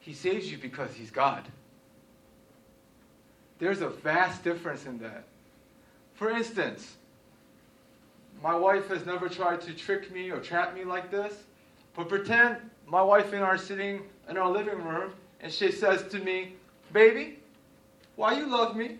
[0.00, 1.46] He saves you because he's God.
[3.58, 5.24] There's a vast difference in that.
[6.14, 6.96] For instance,
[8.42, 11.34] my wife has never tried to trick me or trap me like this,
[11.94, 16.06] but pretend my wife and I are sitting in our living room and she says
[16.10, 16.55] to me,
[16.92, 17.38] Baby,
[18.16, 18.98] why you love me?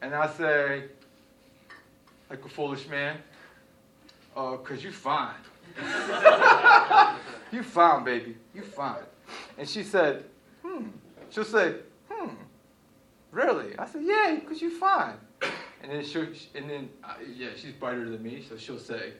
[0.00, 0.84] And I say,
[2.28, 3.16] like a foolish man,
[4.36, 5.34] uh, cause you fine.
[7.52, 8.36] you fine, baby.
[8.54, 9.04] You fine.
[9.56, 10.24] And she said,
[10.62, 10.88] hmm.
[11.30, 11.76] She'll say,
[12.10, 12.30] hmm.
[13.30, 13.78] Really?
[13.78, 15.16] I said, Yeah, because you're fine.
[15.82, 16.18] And then she
[16.54, 19.14] and then uh, yeah, she's brighter than me, so she'll say,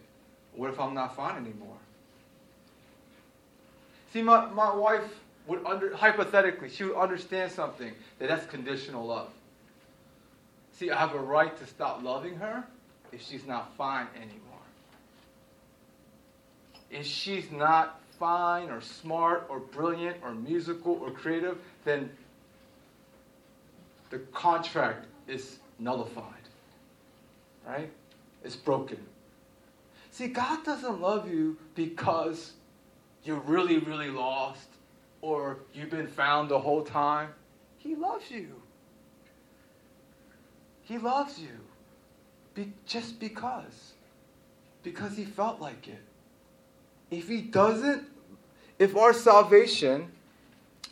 [0.54, 1.76] "What if I'm not fine anymore?"
[4.12, 9.30] See, my, my wife would under hypothetically she would understand something that that's conditional love.
[10.72, 12.64] See, I have a right to stop loving her
[13.12, 14.38] if she's not fine anymore.
[16.90, 22.10] If she's not fine or smart or brilliant or musical or creative, then
[24.10, 26.24] the contract is nullified.
[27.66, 27.90] right?
[28.44, 28.98] It's broken.
[30.10, 32.52] See, God doesn't love you because
[33.24, 34.68] you're really, really lost
[35.22, 37.30] or you've been found the whole time.
[37.78, 38.60] He loves you.
[40.82, 41.60] He loves you
[42.54, 43.92] be, just because.
[44.82, 46.02] Because he felt like it.
[47.10, 48.04] If he doesn't,
[48.78, 50.10] if our salvation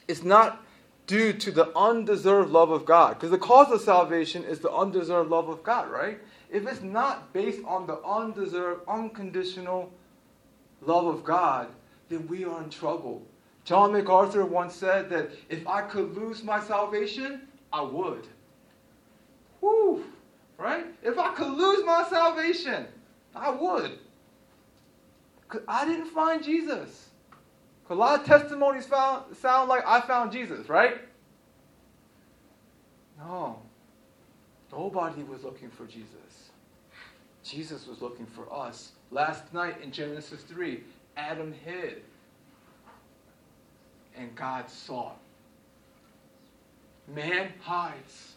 [0.07, 0.65] is not
[1.07, 5.31] due to the undeserved love of God, because the cause of salvation is the undeserved
[5.31, 6.19] love of God, right?
[6.51, 9.93] If it's not based on the undeserved, unconditional
[10.83, 11.69] love of God,
[12.09, 13.23] then we are in trouble.
[13.65, 17.43] John MacArthur once said that if I could lose my salvation,
[17.73, 18.27] I would.
[19.61, 20.05] Woo!
[20.59, 20.87] Right?
[21.03, 22.87] If I could lose my salvation,
[23.35, 23.99] I would.
[25.43, 27.09] Because I didn't find Jesus.
[27.89, 30.99] A lot of testimonies found, sound like I found Jesus, right?
[33.19, 33.61] No.
[34.71, 36.51] Nobody was looking for Jesus.
[37.43, 38.93] Jesus was looking for us.
[39.11, 40.85] Last night in Genesis 3,
[41.17, 42.03] Adam hid
[44.17, 45.19] and God sought.
[47.09, 48.35] Man hides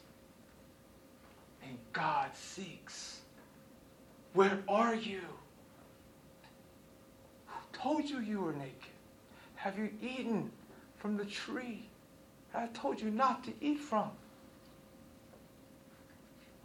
[1.63, 3.19] and God seeks.
[4.34, 5.21] Where are you?
[7.47, 8.74] Who told you you were naked?
[9.55, 10.51] Have you eaten
[10.97, 11.86] from the tree
[12.53, 14.11] I told you not to eat from?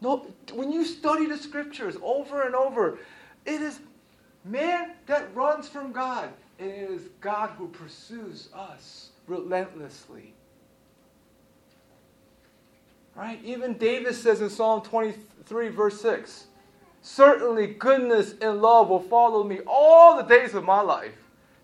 [0.01, 2.99] No, when you study the scriptures over and over,
[3.45, 3.81] it is
[4.45, 6.31] man that runs from God.
[6.59, 10.35] It is God who pursues us relentlessly.
[13.15, 13.41] Right?
[13.45, 16.47] Even David says in Psalm 23, verse 6
[17.01, 21.17] Certainly goodness and love will follow me all the days of my life,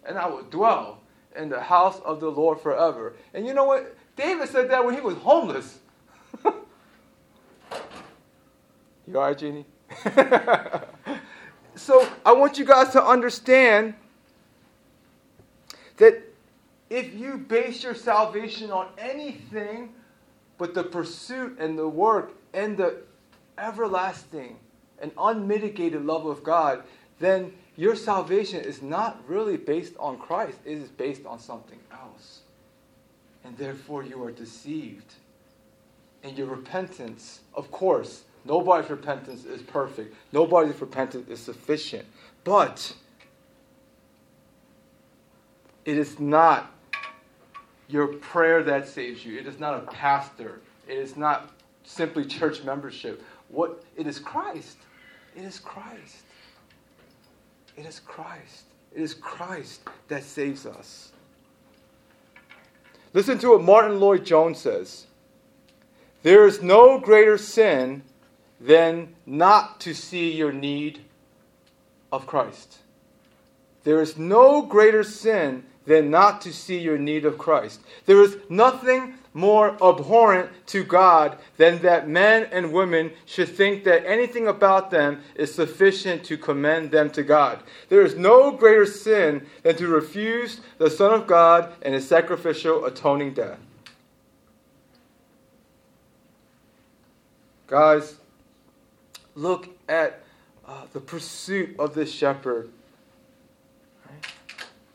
[0.06, 1.00] and I will dwell
[1.36, 3.14] in the house of the Lord forever.
[3.34, 3.96] And you know what?
[4.16, 5.80] David said that when he was homeless.
[6.44, 6.52] you
[9.16, 9.66] all right, Jeannie?
[11.74, 13.94] so I want you guys to understand
[15.96, 16.22] that
[16.90, 19.94] if you base your salvation on anything
[20.58, 23.02] but the pursuit and the work and the
[23.58, 24.56] everlasting
[25.00, 26.82] and unmitigated love of God,
[27.18, 32.40] then your salvation is not really based on Christ, it is based on something else.
[33.44, 35.14] And therefore you are deceived.
[36.22, 40.14] And your repentance, of course, nobody's repentance is perfect.
[40.32, 42.06] Nobody's repentance is sufficient.
[42.44, 42.94] But
[45.84, 46.70] it is not
[47.88, 49.38] your prayer that saves you.
[49.38, 50.60] It is not a pastor.
[50.88, 51.50] It is not
[51.84, 53.22] simply church membership.
[53.48, 54.78] What it is Christ.
[55.36, 56.24] It is Christ.
[57.76, 58.64] It is Christ.
[58.94, 61.12] It is Christ that saves us.
[63.12, 65.06] Listen to what Martyn Lloyd-Jones says.
[66.22, 68.02] There is no greater sin
[68.60, 71.00] than not to see your need
[72.10, 72.78] of Christ.
[73.84, 77.80] There is no greater sin than not to see your need of Christ.
[78.06, 84.06] There is nothing more abhorrent to God than that men and women should think that
[84.06, 87.60] anything about them is sufficient to commend them to God.
[87.88, 92.84] There is no greater sin than to refuse the Son of God and his sacrificial
[92.84, 93.58] atoning death.
[97.66, 98.16] Guys,
[99.34, 100.22] look at
[100.66, 102.70] uh, the pursuit of this shepherd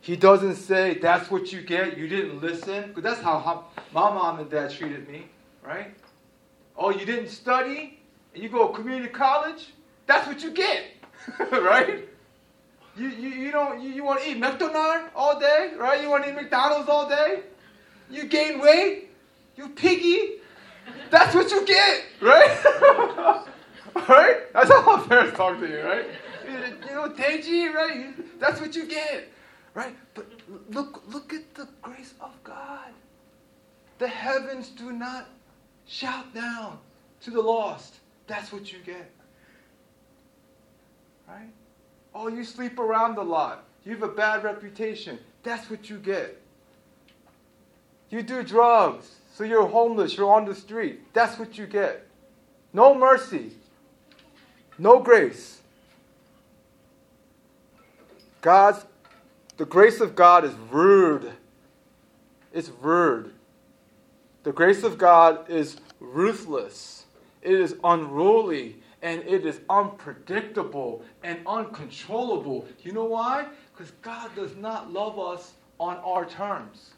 [0.10, 2.88] he doesn't say, that's what you get, you didn't listen.
[2.88, 5.28] Because that's how my mom and dad treated me,
[5.64, 5.94] right?
[6.76, 8.00] Oh, you didn't study,
[8.34, 9.68] and you go to community college?
[10.08, 10.86] That's what you get,
[11.52, 12.10] right?
[12.98, 16.02] You, you, you don't you, you want to eat McDonald's all day, right?
[16.02, 17.42] You want to eat McDonald's all day?
[18.10, 19.12] You gain weight?
[19.58, 20.38] You piggy?
[21.12, 23.46] That's what you get, right?
[24.10, 24.52] right?
[24.54, 26.08] That's how my parents talk to you, right?
[26.48, 28.40] You know, Teji, right?
[28.40, 29.30] That's what you get.
[29.80, 29.96] Right?
[30.14, 30.26] But
[30.72, 32.92] look, look at the grace of God.
[33.98, 35.30] The heavens do not
[35.88, 36.80] shout down
[37.22, 37.96] to the lost.
[38.28, 39.10] That's what you get.
[41.30, 41.48] Right?
[42.14, 43.64] Oh, you sleep around a lot.
[43.86, 45.18] You have a bad reputation.
[45.44, 46.38] That's what you get.
[48.10, 51.14] You do drugs, so you're homeless, you're on the street.
[51.14, 52.06] That's what you get.
[52.74, 53.54] No mercy,
[54.78, 55.62] no grace.
[58.42, 58.84] God's
[59.60, 61.32] the grace of God is rude.
[62.52, 63.34] It's rude.
[64.42, 67.06] The grace of God is ruthless.
[67.44, 72.68] It is unruly and it is unpredictable and uncontrollable.
[72.82, 73.48] You know why?
[73.72, 76.92] Because God does not love us on our terms.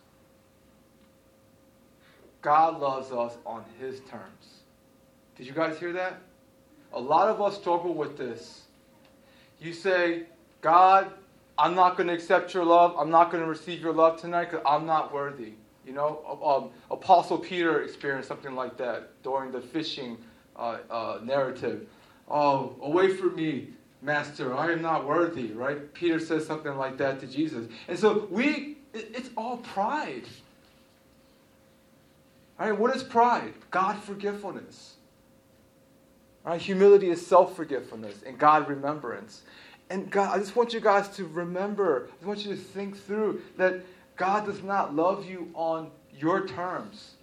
[2.41, 4.61] God loves us on His terms.
[5.35, 6.21] Did you guys hear that?
[6.93, 8.63] a lot of us struggle with this.
[9.59, 10.23] You say,
[10.61, 11.11] God,
[11.57, 12.95] I'm not going to accept your love.
[12.97, 15.53] I'm not going to receive your love tonight because I'm not worthy.
[15.85, 20.17] You know, um, Apostle Peter experienced something like that during the fishing
[20.55, 21.87] uh, uh, narrative.
[22.29, 23.69] Oh, away from me,
[24.01, 25.93] Master, I am not worthy, right?
[25.93, 27.67] Peter says something like that to Jesus.
[27.87, 30.23] And so we, it's all pride.
[32.59, 33.53] All right, what is pride?
[33.71, 34.95] God forgetfulness.
[36.45, 39.41] All right, humility is self forgetfulness and God remembrance.
[39.91, 43.41] And God, I just want you guys to remember, I want you to think through
[43.57, 43.81] that
[44.15, 47.15] God does not love you on your terms.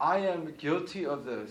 [0.00, 1.50] I am guilty of this.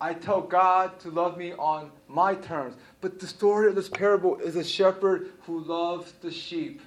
[0.00, 2.76] I tell God to love me on my terms.
[3.00, 6.80] But the story of this parable is a shepherd who loves the sheep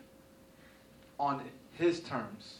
[1.20, 1.41] on
[1.74, 2.60] his terms.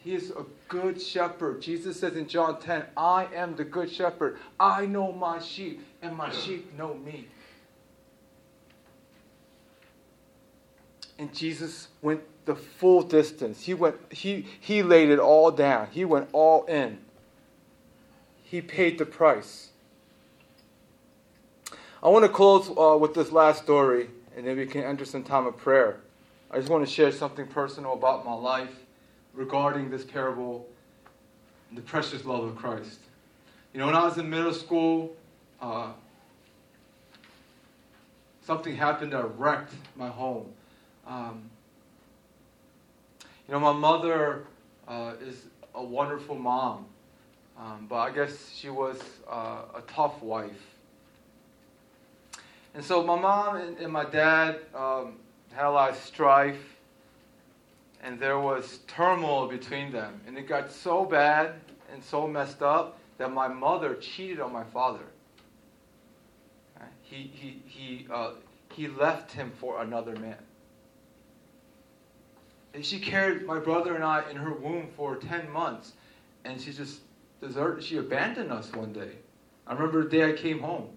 [0.00, 1.62] He is a good shepherd.
[1.62, 4.36] Jesus says in John 10, I am the good shepherd.
[4.60, 7.28] I know my sheep, and my sheep know me.
[11.18, 13.64] And Jesus went the full distance.
[13.64, 15.88] He went he he laid it all down.
[15.92, 16.98] He went all in.
[18.42, 19.68] He paid the price.
[22.02, 25.22] I want to close uh, with this last story, and then we can enter some
[25.22, 26.00] time of prayer.
[26.50, 28.74] I just want to share something personal about my life
[29.32, 30.66] regarding this parable
[31.68, 32.98] and the precious love of Christ.
[33.72, 35.16] You know, when I was in middle school,
[35.62, 35.92] uh,
[38.44, 40.46] something happened that wrecked my home.
[41.06, 41.48] Um,
[43.48, 44.44] you know, my mother
[44.88, 46.86] uh, is a wonderful mom,
[47.58, 49.00] um, but I guess she was
[49.30, 50.50] uh, a tough wife.
[52.74, 55.14] And so my mom and, and my dad um,
[55.52, 56.76] had a lot of strife
[58.02, 60.20] and there was turmoil between them.
[60.26, 61.52] And it got so bad
[61.92, 65.04] and so messed up that my mother cheated on my father.
[67.12, 68.30] He, he, he, uh,
[68.72, 70.38] he left him for another man.
[72.72, 75.92] And she carried my brother and I in her womb for 10 months.
[76.46, 77.00] And she just
[77.42, 79.10] deserted, she abandoned us one day.
[79.66, 80.88] I remember the day I came home.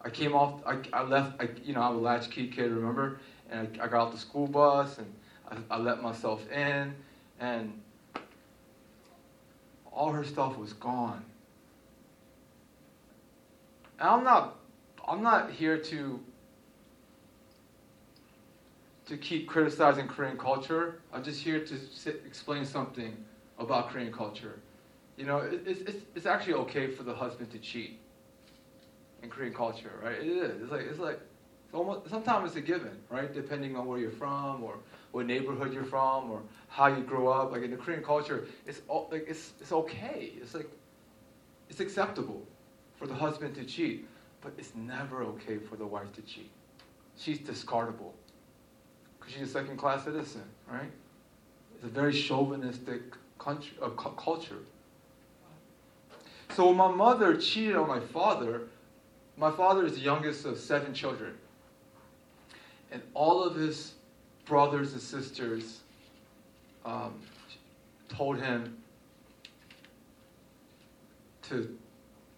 [0.00, 3.20] I came off, I, I left, I, you know, I'm a latchkey kid, remember?
[3.50, 5.12] And I, I got off the school bus and
[5.50, 6.94] I, I let myself in,
[7.38, 7.78] and
[9.92, 11.22] all her stuff was gone.
[13.98, 14.59] And I'm not,
[15.10, 16.20] I'm not here to
[19.06, 21.00] to keep criticizing Korean culture.
[21.12, 23.16] I'm just here to sit, explain something
[23.58, 24.60] about Korean culture.
[25.16, 27.98] You know, it, it's, it's, actually okay for the husband to cheat
[29.24, 30.14] in Korean culture, right?
[30.14, 30.62] It is.
[30.62, 31.18] It's like, it's like,
[31.66, 33.34] it's almost, sometimes it's a given, right?
[33.34, 34.76] Depending on where you're from or
[35.10, 37.50] what neighborhood you're from or how you grow up.
[37.50, 38.80] Like in the Korean culture, it's
[39.10, 40.34] like it's it's okay.
[40.40, 40.70] It's like
[41.68, 42.46] it's acceptable
[42.96, 44.06] for the husband to cheat,
[44.42, 46.50] but it's never okay for the wife to cheat.
[47.18, 48.12] She's discardable
[49.18, 50.90] because she's a second-class citizen, right?
[51.74, 53.02] It's a very chauvinistic
[53.38, 54.58] country, uh, cu- culture.
[56.50, 58.62] So when my mother cheated on my father,
[59.36, 61.34] my father is the youngest of seven children.
[62.90, 63.94] And all of his
[64.46, 65.80] brothers and sisters
[66.84, 67.20] um,
[68.08, 68.76] told him
[71.42, 71.78] to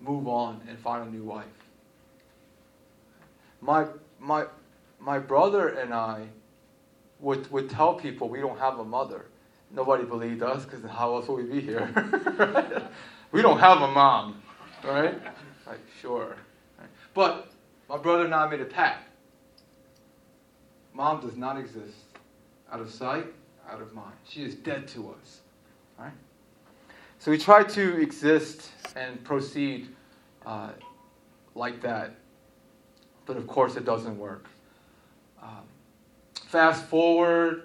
[0.00, 1.46] move on and find a new wife.
[3.62, 3.86] My,
[4.20, 4.46] my,
[5.00, 6.26] my brother and I
[7.20, 9.26] would, would tell people we don't have a mother.
[9.70, 12.90] Nobody believed us because how else would we be here?
[13.32, 14.42] we don't have a mom,
[14.84, 15.14] right?
[15.66, 16.36] Like, sure.
[17.14, 17.50] But
[17.88, 19.08] my brother and I made a pact.
[20.92, 21.96] Mom does not exist.
[22.70, 23.26] Out of sight,
[23.70, 24.14] out of mind.
[24.28, 25.40] She is dead to us.
[25.98, 26.12] Right?
[27.18, 29.88] So we try to exist and proceed
[30.44, 30.70] uh,
[31.54, 32.16] like that.
[33.32, 34.44] But of course, it doesn't work.
[35.42, 35.64] Um,
[36.34, 37.62] fast forward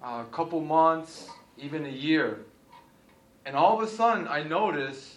[0.00, 1.28] uh, a couple months,
[1.58, 2.44] even a year,
[3.44, 5.16] and all of a sudden I notice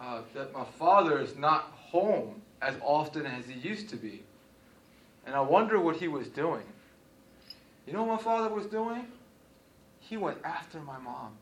[0.00, 4.24] uh, that my father is not home as often as he used to be.
[5.26, 6.64] And I wonder what he was doing.
[7.86, 9.06] You know what my father was doing?
[10.00, 11.34] He went after my mom.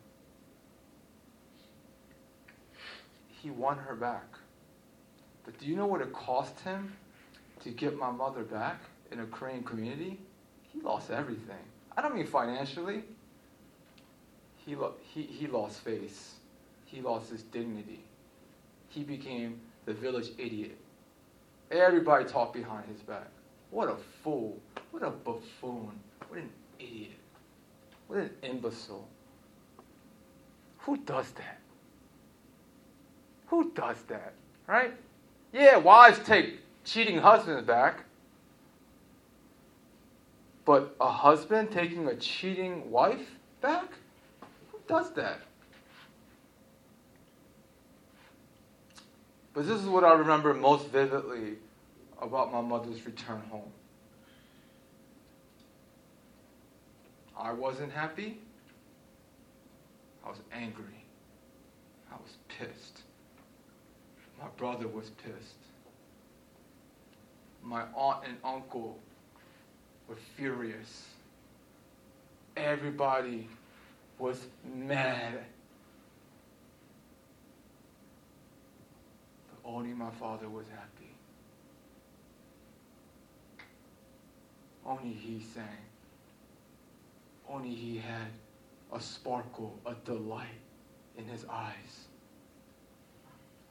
[3.31, 4.27] He won her back.
[5.47, 6.93] But do you know what it cost him
[7.67, 10.21] to get my mother back in a Korean community?
[10.73, 11.65] He lost everything.
[11.97, 13.03] I don't mean financially.
[14.65, 16.35] He, lo- he, he lost face.
[16.85, 18.05] He lost his dignity.
[18.89, 20.79] He became the village idiot.
[21.73, 23.27] Everybody talked behind his back.
[23.71, 24.61] What a fool.
[24.93, 25.91] What a buffoon.
[26.29, 27.19] What an idiot.
[28.07, 29.09] What an imbecile.
[30.79, 31.59] Who does that?
[33.49, 34.35] Who does that?
[34.69, 34.95] Right?
[35.53, 38.05] Yeah, wives take cheating husbands back.
[40.65, 43.31] But a husband taking a cheating wife
[43.61, 43.91] back?
[44.73, 45.41] Who does that?
[49.53, 51.57] But this is what I remember most vividly
[52.21, 53.71] about my mother's return home.
[57.39, 58.39] I wasn't happy.
[60.25, 61.05] I was angry.
[62.11, 63.03] I was pissed.
[64.41, 65.66] My brother was pissed.
[67.67, 68.97] My aunt and uncle
[70.09, 71.09] were furious.
[72.57, 73.49] Everybody
[74.21, 75.41] was mad.
[79.51, 81.11] But only my father was happy.
[84.87, 85.65] Only he sang.
[87.49, 88.29] Only he had
[88.93, 90.47] a sparkle, a delight
[91.19, 92.07] in his eyes.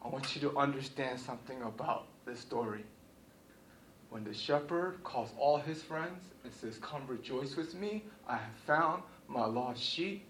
[0.03, 2.83] I want you to understand something about this story.
[4.09, 8.55] When the shepherd calls all his friends and says, Come rejoice with me, I have
[8.65, 10.25] found my lost sheep.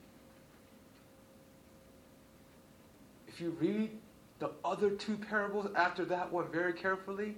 [3.27, 3.91] If you read
[4.39, 7.35] the other two parables after that one very carefully,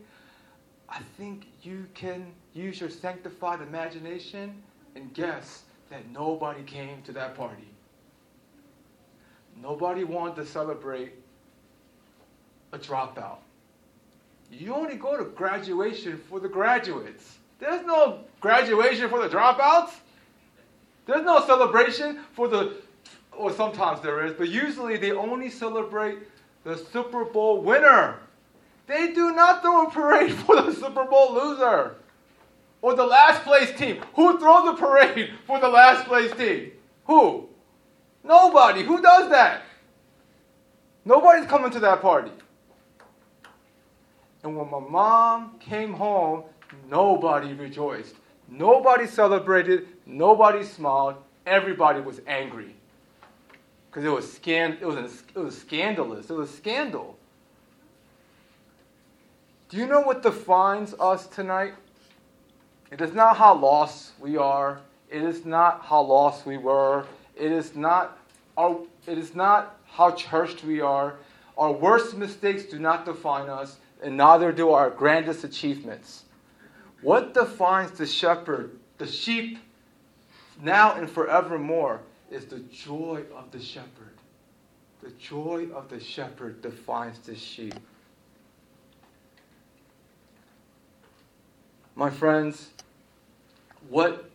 [0.90, 4.62] I think you can use your sanctified imagination
[4.96, 7.68] and guess that nobody came to that party.
[9.62, 11.14] Nobody wanted to celebrate
[12.72, 13.38] a dropout.
[14.52, 17.38] You only go to graduation for the graduates.
[17.60, 19.92] There's no graduation for the dropouts.
[21.06, 22.78] There's no celebration for the,
[23.32, 26.20] or sometimes there is, but usually they only celebrate
[26.64, 28.20] the Super Bowl winner.
[28.88, 31.96] They do not throw a parade for the Super Bowl loser
[32.82, 34.02] or the last place team.
[34.16, 36.72] Who throws a parade for the last place team?
[37.06, 37.48] Who?
[38.24, 38.84] Nobody.
[38.84, 39.64] Who does that?
[41.06, 42.32] Nobody's coming to that party.
[44.48, 46.44] And when my mom came home,
[46.90, 48.16] nobody rejoiced.
[48.48, 49.90] Nobody celebrated.
[50.06, 51.16] Nobody smiled.
[51.46, 52.74] Everybody was angry.
[53.90, 56.30] Because it was scan- it was it was scandalous.
[56.30, 57.18] It was a scandal.
[59.68, 61.74] Do you know what defines us tonight?
[62.90, 64.80] It is not how lost we are.
[65.10, 67.06] It is not how lost we were.
[67.36, 68.18] It is not
[68.56, 71.16] our, it is not how churched we are.
[71.58, 76.24] Our worst mistakes do not define us, and neither do our grandest achievements.
[77.02, 79.60] What defines the shepherd, the sheep,
[80.62, 84.18] now and forevermore, is the joy of the shepherd.
[85.02, 87.76] The joy of the shepherd defines the sheep.
[91.96, 92.70] My friends,
[93.90, 94.30] what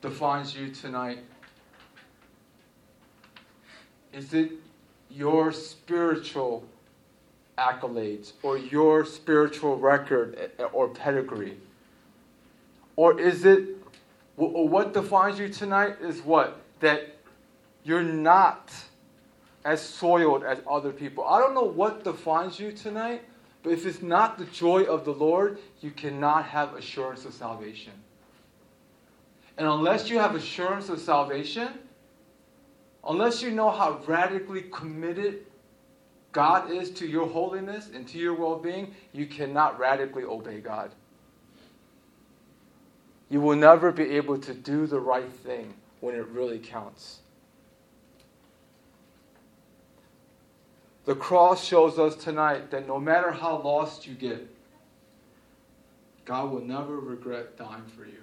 [0.00, 1.18] defines you tonight?
[4.12, 4.52] Is it
[5.10, 6.64] your spiritual
[7.58, 11.58] accolades or your spiritual record or pedigree?
[12.96, 13.76] Or is it,
[14.36, 16.60] what defines you tonight is what?
[16.80, 17.16] That
[17.84, 18.72] you're not
[19.64, 21.24] as soiled as other people.
[21.24, 23.22] I don't know what defines you tonight,
[23.62, 27.92] but if it's not the joy of the Lord, you cannot have assurance of salvation.
[29.58, 31.68] And unless you have assurance of salvation,
[33.06, 35.46] unless you know how radically committed
[36.32, 40.90] God is to your holiness and to your well being, you cannot radically obey God.
[43.30, 47.20] You will never be able to do the right thing when it really counts.
[51.04, 54.46] The cross shows us tonight that no matter how lost you get,
[56.24, 58.22] God will never regret dying for you.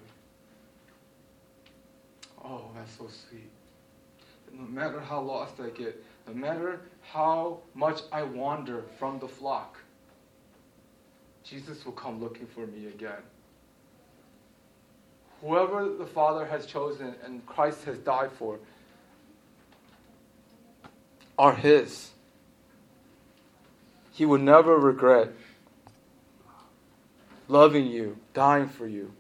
[2.44, 3.50] Oh, that's so sweet.
[4.54, 9.78] No matter how lost I get, no matter how much I wander from the flock,
[11.44, 13.22] Jesus will come looking for me again.
[15.42, 18.60] Whoever the Father has chosen and Christ has died for
[21.38, 22.12] are His.
[24.12, 25.34] He will never regret
[27.48, 29.12] loving you, dying for you.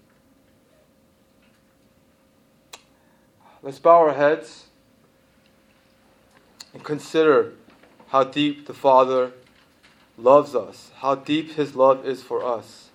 [3.62, 4.66] Let's bow our heads
[6.76, 7.54] and consider
[8.10, 9.32] how deep the Father
[10.16, 12.90] loves us, how deep His love is for us.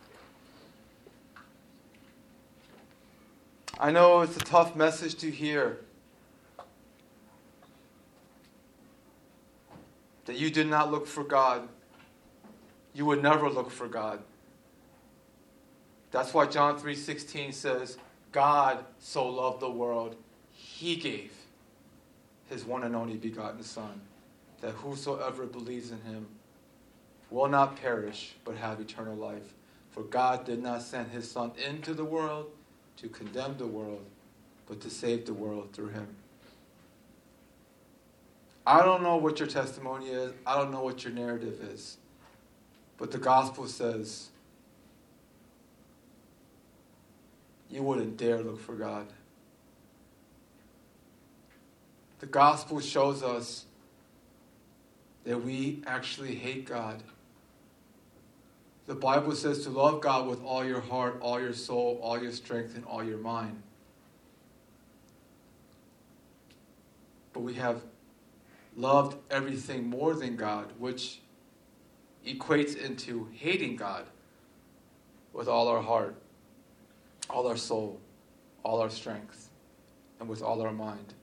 [3.80, 5.80] I know it's a tough message to hear.
[10.26, 11.68] That you did not look for God
[12.94, 14.20] you would never look for God.
[16.10, 17.96] That's why John 3:16 says,
[18.32, 20.16] God so loved the world,
[20.52, 21.32] he gave
[22.50, 24.02] his one and only begotten son,
[24.60, 26.26] that whosoever believes in him
[27.30, 29.54] will not perish, but have eternal life.
[29.90, 32.50] For God did not send his Son into the world
[32.98, 34.04] to condemn the world,
[34.66, 36.08] but to save the world through him.
[38.66, 41.96] I don't know what your testimony is, I don't know what your narrative is,
[42.98, 44.28] but the gospel says
[47.68, 49.06] you wouldn't dare look for God.
[52.20, 53.64] The gospel shows us
[55.24, 57.02] that we actually hate God.
[58.86, 62.32] The Bible says to love God with all your heart, all your soul, all your
[62.32, 63.62] strength, and all your mind.
[67.32, 67.82] But we have
[68.76, 71.20] loved everything more than God, which
[72.26, 74.06] equates into hating God
[75.32, 76.16] with all our heart,
[77.30, 77.98] all our soul,
[78.62, 79.48] all our strength,
[80.18, 81.14] and with all our mind.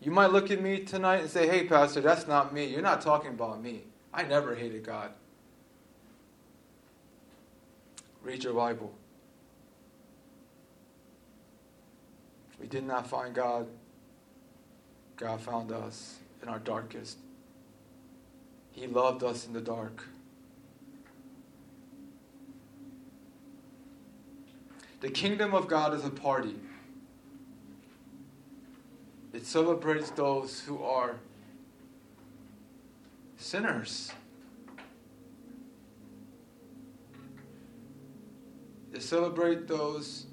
[0.00, 2.66] You might look at me tonight and say, hey, Pastor, that's not me.
[2.66, 3.82] You're not talking about me.
[4.14, 5.10] I never hated God.
[8.22, 8.92] Read your Bible.
[12.60, 13.66] We did not find God.
[15.16, 17.18] God found us in our darkest.
[18.72, 20.04] He loved us in the dark.
[25.00, 26.56] The kingdom of God is a party.
[29.32, 31.16] It celebrates those who are
[33.36, 34.10] sinners.
[38.92, 40.26] It celebrates those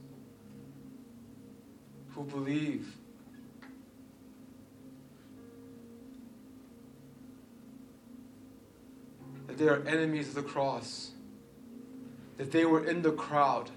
[2.12, 2.96] who believe.
[9.48, 11.12] That they are enemies of the cross.
[12.38, 13.70] That they were in the crowd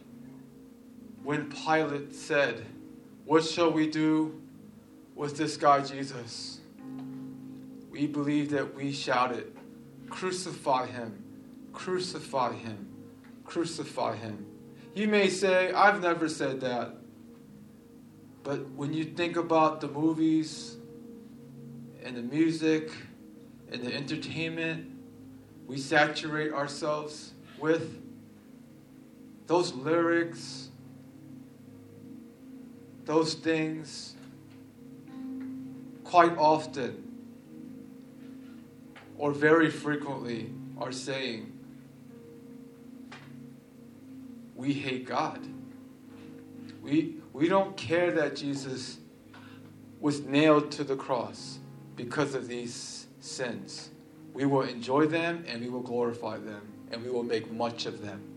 [1.23, 2.65] when Pilate said,
[3.25, 4.41] What shall we do
[5.19, 6.61] with this guy Jesus?
[7.91, 9.53] We believe that we shouted,
[10.09, 11.23] Crucify him,
[11.75, 12.89] crucify him,
[13.45, 14.47] crucify him.
[14.95, 16.95] You may say, I've never said that.
[18.43, 20.77] But when you think about the movies
[22.03, 22.91] and the music
[23.71, 24.91] and the entertainment
[25.67, 28.01] we saturate ourselves with,
[29.47, 30.69] those lyrics,
[33.05, 34.15] those things,
[36.09, 37.05] quite often
[39.19, 41.53] or very frequently are saying,
[44.55, 45.47] we hate God.
[46.81, 48.97] We, we don't care that Jesus
[50.01, 51.59] was nailed to the cross
[51.95, 53.91] because of these sins.
[54.33, 58.01] We will enjoy them and we will glorify them and we will make much of
[58.01, 58.28] them.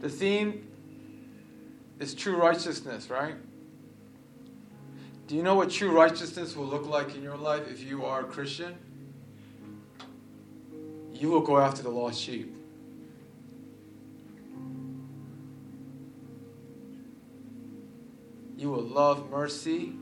[0.00, 0.66] The theme
[1.98, 3.34] is true righteousness, right?
[5.26, 8.22] Do you know what true righteousness will look like in your life if you are
[8.22, 8.76] a Christian?
[11.12, 12.56] You will go after the lost sheep.
[18.56, 19.92] You will love mercy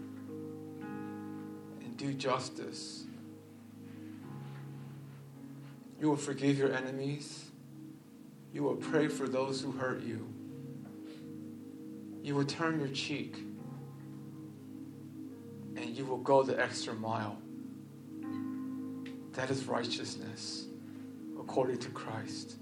[1.81, 3.05] and do justice.
[6.01, 7.48] You will forgive your enemies.
[8.53, 10.27] You will pray for those who hurt you.
[12.23, 13.37] You will turn your cheek
[15.77, 17.39] and you will go the extra mile.
[19.33, 20.67] That is righteousness
[21.39, 22.57] according to Christ.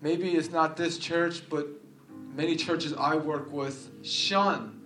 [0.00, 1.66] Maybe it's not this church, but
[2.34, 4.80] many churches I work with shun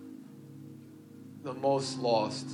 [1.43, 2.47] the most lost.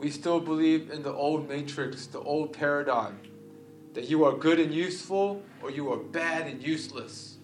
[0.00, 3.20] We still believe in the old matrix, the old paradigm
[3.92, 7.36] that you are good and useful or you are bad and useless.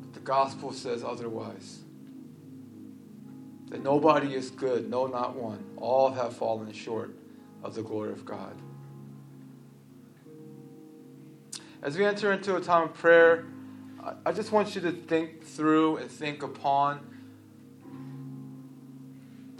[0.00, 1.78] But the gospel says otherwise.
[3.68, 5.64] That nobody is good, no, not one.
[5.76, 7.14] All have fallen short
[7.62, 8.60] of the glory of God.
[11.80, 13.46] As we enter into a time of prayer,
[14.26, 17.06] I just want you to think through and think upon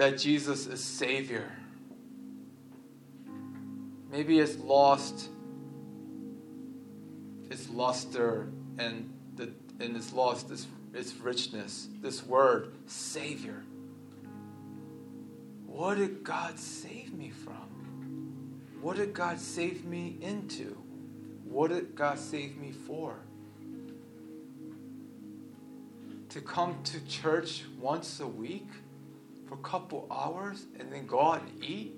[0.00, 1.46] that Jesus is Savior.
[4.10, 5.28] Maybe it's lost
[7.50, 8.48] its luster
[8.78, 11.88] and, the, and it's lost its, its richness.
[12.00, 13.62] This word, Savior.
[15.66, 18.38] What did God save me from?
[18.80, 20.78] What did God save me into?
[21.44, 23.16] What did God save me for?
[26.30, 28.66] To come to church once a week?
[29.50, 31.96] For a couple hours and then go out and eat?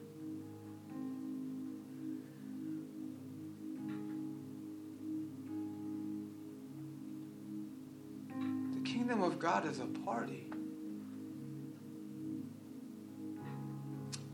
[8.72, 10.46] The kingdom of God is a party.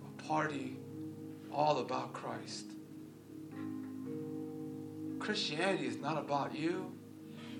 [0.07, 0.77] A party
[1.53, 2.67] all about Christ.
[5.19, 6.93] Christianity is not about you.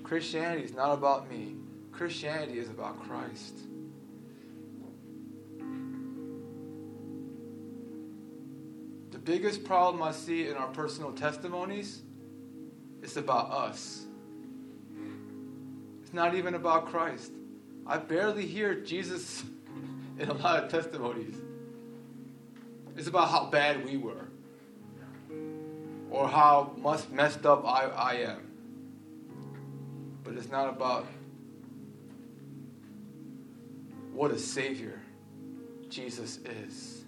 [0.03, 1.55] Christianity is not about me.
[1.91, 3.57] Christianity is about Christ.
[9.29, 12.01] Biggest problem I see in our personal testimonies
[13.03, 14.07] is about us.
[16.01, 17.31] It's not even about Christ.
[17.85, 19.43] I barely hear Jesus
[20.17, 21.35] in a lot of testimonies.
[22.97, 24.29] It's about how bad we were
[26.09, 28.51] or how much messed up I, I am.
[30.23, 31.05] But it's not about
[34.11, 34.99] what a Savior
[35.87, 36.98] Jesus is.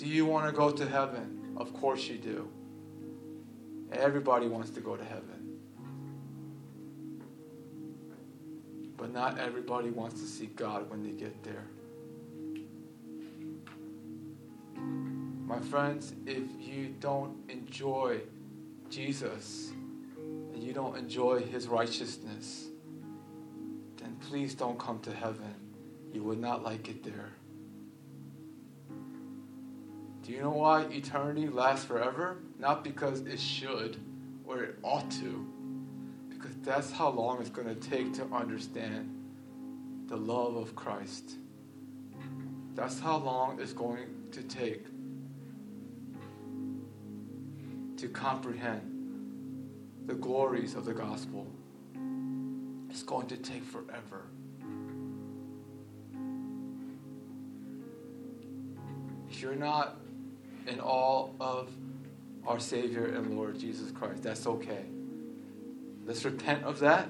[0.00, 1.54] Do you want to go to heaven?
[1.58, 2.48] Of course you do.
[3.92, 5.58] Everybody wants to go to heaven.
[8.96, 11.66] But not everybody wants to see God when they get there.
[15.46, 18.22] My friends, if you don't enjoy
[18.88, 19.70] Jesus
[20.16, 22.68] and you don't enjoy his righteousness,
[23.98, 25.54] then please don't come to heaven.
[26.10, 27.32] You would not like it there.
[30.30, 32.36] Do you know why eternity lasts forever?
[32.56, 33.96] Not because it should
[34.44, 35.44] or it ought to,
[36.28, 39.12] because that's how long it's going to take to understand
[40.06, 41.32] the love of Christ.
[42.76, 44.86] That's how long it's going to take
[47.96, 49.68] to comprehend
[50.06, 51.44] the glories of the gospel.
[52.88, 54.26] It's going to take forever.
[59.28, 59.96] If you're not
[60.66, 61.70] in all of
[62.46, 64.84] our Savior and Lord Jesus Christ, that's okay.
[66.04, 67.08] Let's repent of that.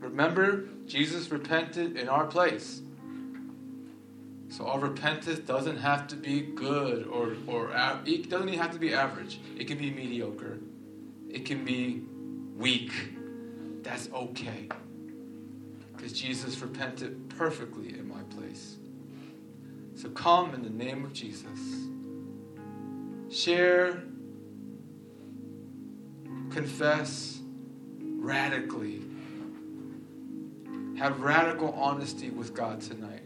[0.00, 2.82] Remember, Jesus repented in our place.
[4.48, 7.70] So our repentance doesn't have to be good or, or
[8.06, 9.40] it doesn't even have to be average.
[9.58, 10.58] It can be mediocre.
[11.28, 12.02] It can be
[12.56, 12.92] weak.
[13.82, 14.68] That's okay.
[15.94, 18.78] Because Jesus repented perfectly in my place.
[20.00, 21.88] So come in the name of Jesus.
[23.30, 24.04] Share,
[26.50, 27.40] confess
[28.00, 29.02] radically.
[30.98, 33.22] Have radical honesty with God tonight.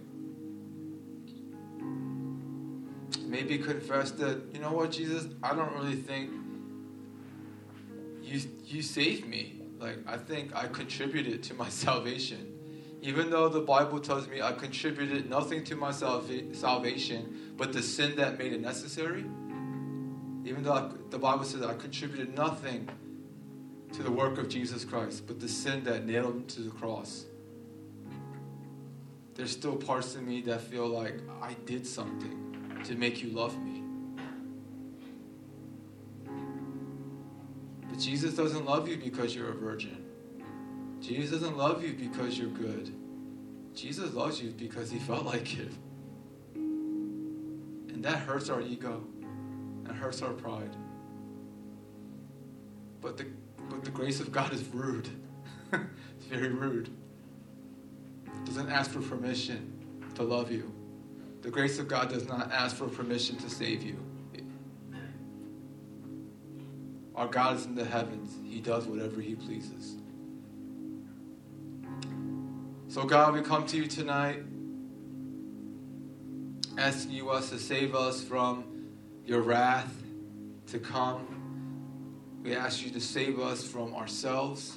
[3.33, 6.31] maybe confess that, you know what, Jesus, I don't really think
[8.23, 9.63] you, you saved me.
[9.79, 12.52] Like, I think I contributed to my salvation.
[13.03, 17.83] Even though the Bible tells me I contributed nothing to my salva- salvation but the
[17.83, 19.25] sin that made it necessary,
[20.45, 22.89] even though I, the Bible says I contributed nothing
[23.93, 27.27] to the work of Jesus Christ but the sin that nailed him to the cross,
[29.35, 33.61] there's still parts of me that feel like I did something to make you love
[33.61, 33.83] me.
[37.89, 40.12] But Jesus doesn't love you because you're a virgin.
[41.03, 42.95] Jesus doesn't love you because you're good.
[43.75, 45.73] Jesus loves you because he felt like it.
[46.55, 49.03] And that hurts our ego
[49.85, 50.75] and hurts our pride.
[53.01, 53.27] But the,
[53.69, 55.09] but the grace of God is rude.
[55.73, 56.89] it's very rude.
[58.27, 59.73] It doesn't ask for permission
[60.15, 60.73] to love you.
[61.43, 63.97] The grace of God does not ask for permission to save you.
[67.17, 68.39] Our God is in the heavens.
[68.45, 69.97] He does whatever He pleases.
[72.93, 74.43] So, God, we come to you tonight
[76.77, 78.65] asking you us to save us from
[79.25, 79.91] your wrath
[80.67, 81.27] to come.
[82.43, 84.77] We ask you to save us from ourselves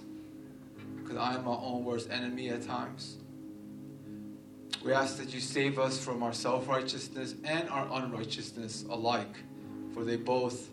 [0.95, 3.17] because I am my own worst enemy at times.
[4.81, 9.35] We ask that you save us from our self righteousness and our unrighteousness alike,
[9.93, 10.69] for they both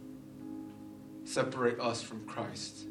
[1.24, 2.86] separate us from Christ.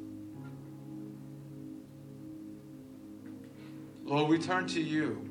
[4.12, 5.26] Lord, we turn to you.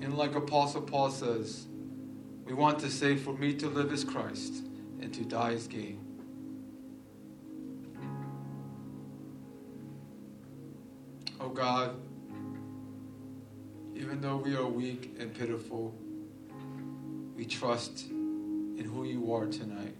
[0.00, 1.66] And like Apostle Paul says,
[2.46, 4.64] we want to say, For me to live is Christ,
[5.02, 6.00] and to die is gain.
[11.38, 11.96] Oh God,
[13.94, 15.94] even though we are weak and pitiful,
[17.36, 19.96] we trust in who you are tonight.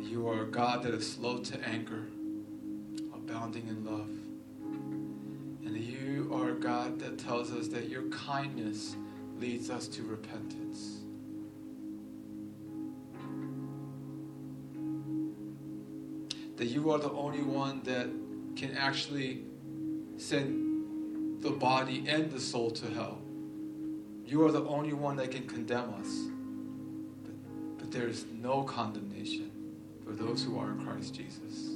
[0.00, 2.06] You are a God that is slow to anger,
[3.12, 4.17] abounding in love.
[6.28, 8.96] You are God that tells us that your kindness
[9.38, 10.98] leads us to repentance.
[16.56, 18.10] That you are the only one that
[18.56, 19.44] can actually
[20.18, 23.22] send the body and the soul to hell.
[24.26, 26.26] You are the only one that can condemn us.
[27.24, 29.50] But, but there is no condemnation
[30.04, 31.70] for those who are in Christ Jesus.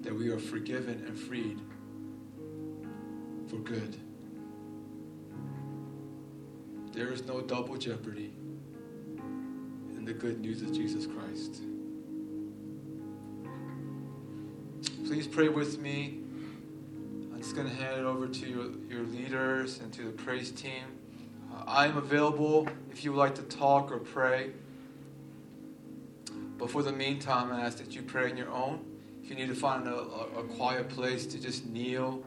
[0.00, 1.60] That we are forgiven and freed
[3.50, 3.96] for good.
[6.92, 8.32] There is no double jeopardy
[9.96, 11.62] in the good news of Jesus Christ.
[15.04, 16.20] Please pray with me.
[17.32, 20.52] I'm just going to hand it over to your, your leaders and to the praise
[20.52, 20.84] team.
[21.52, 24.52] Uh, I am available if you would like to talk or pray.
[26.56, 28.84] But for the meantime, I ask that you pray on your own.
[29.24, 32.22] If you need to find a, a, a quiet place to just kneel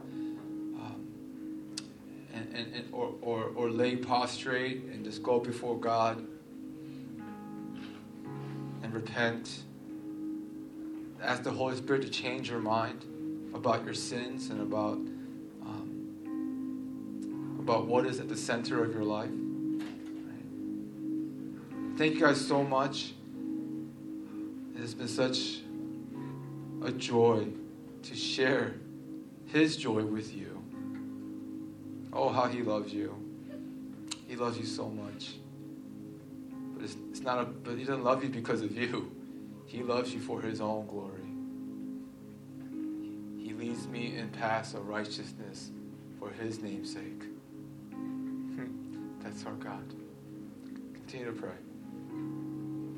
[2.54, 6.24] and, and, or, or, or lay prostrate and just go before God
[8.82, 9.64] and repent.
[11.20, 13.04] Ask the Holy Spirit to change your mind
[13.54, 14.98] about your sins and about
[15.62, 19.30] um, about what is at the center of your life.
[21.96, 23.14] Thank you guys so much.
[24.74, 25.60] It has been such
[26.82, 27.46] a joy
[28.02, 28.74] to share
[29.46, 30.53] His joy with you.
[32.14, 33.14] Oh, how He loves you.
[34.28, 35.34] He loves you so much.
[36.74, 39.10] But it's, it's not a, but He doesn't love you because of you.
[39.66, 41.20] He loves you for His own glory.
[43.44, 45.70] He leads me in paths of righteousness
[46.18, 47.24] for His name's sake.
[49.20, 49.84] That's our God.
[50.94, 51.73] Continue to pray.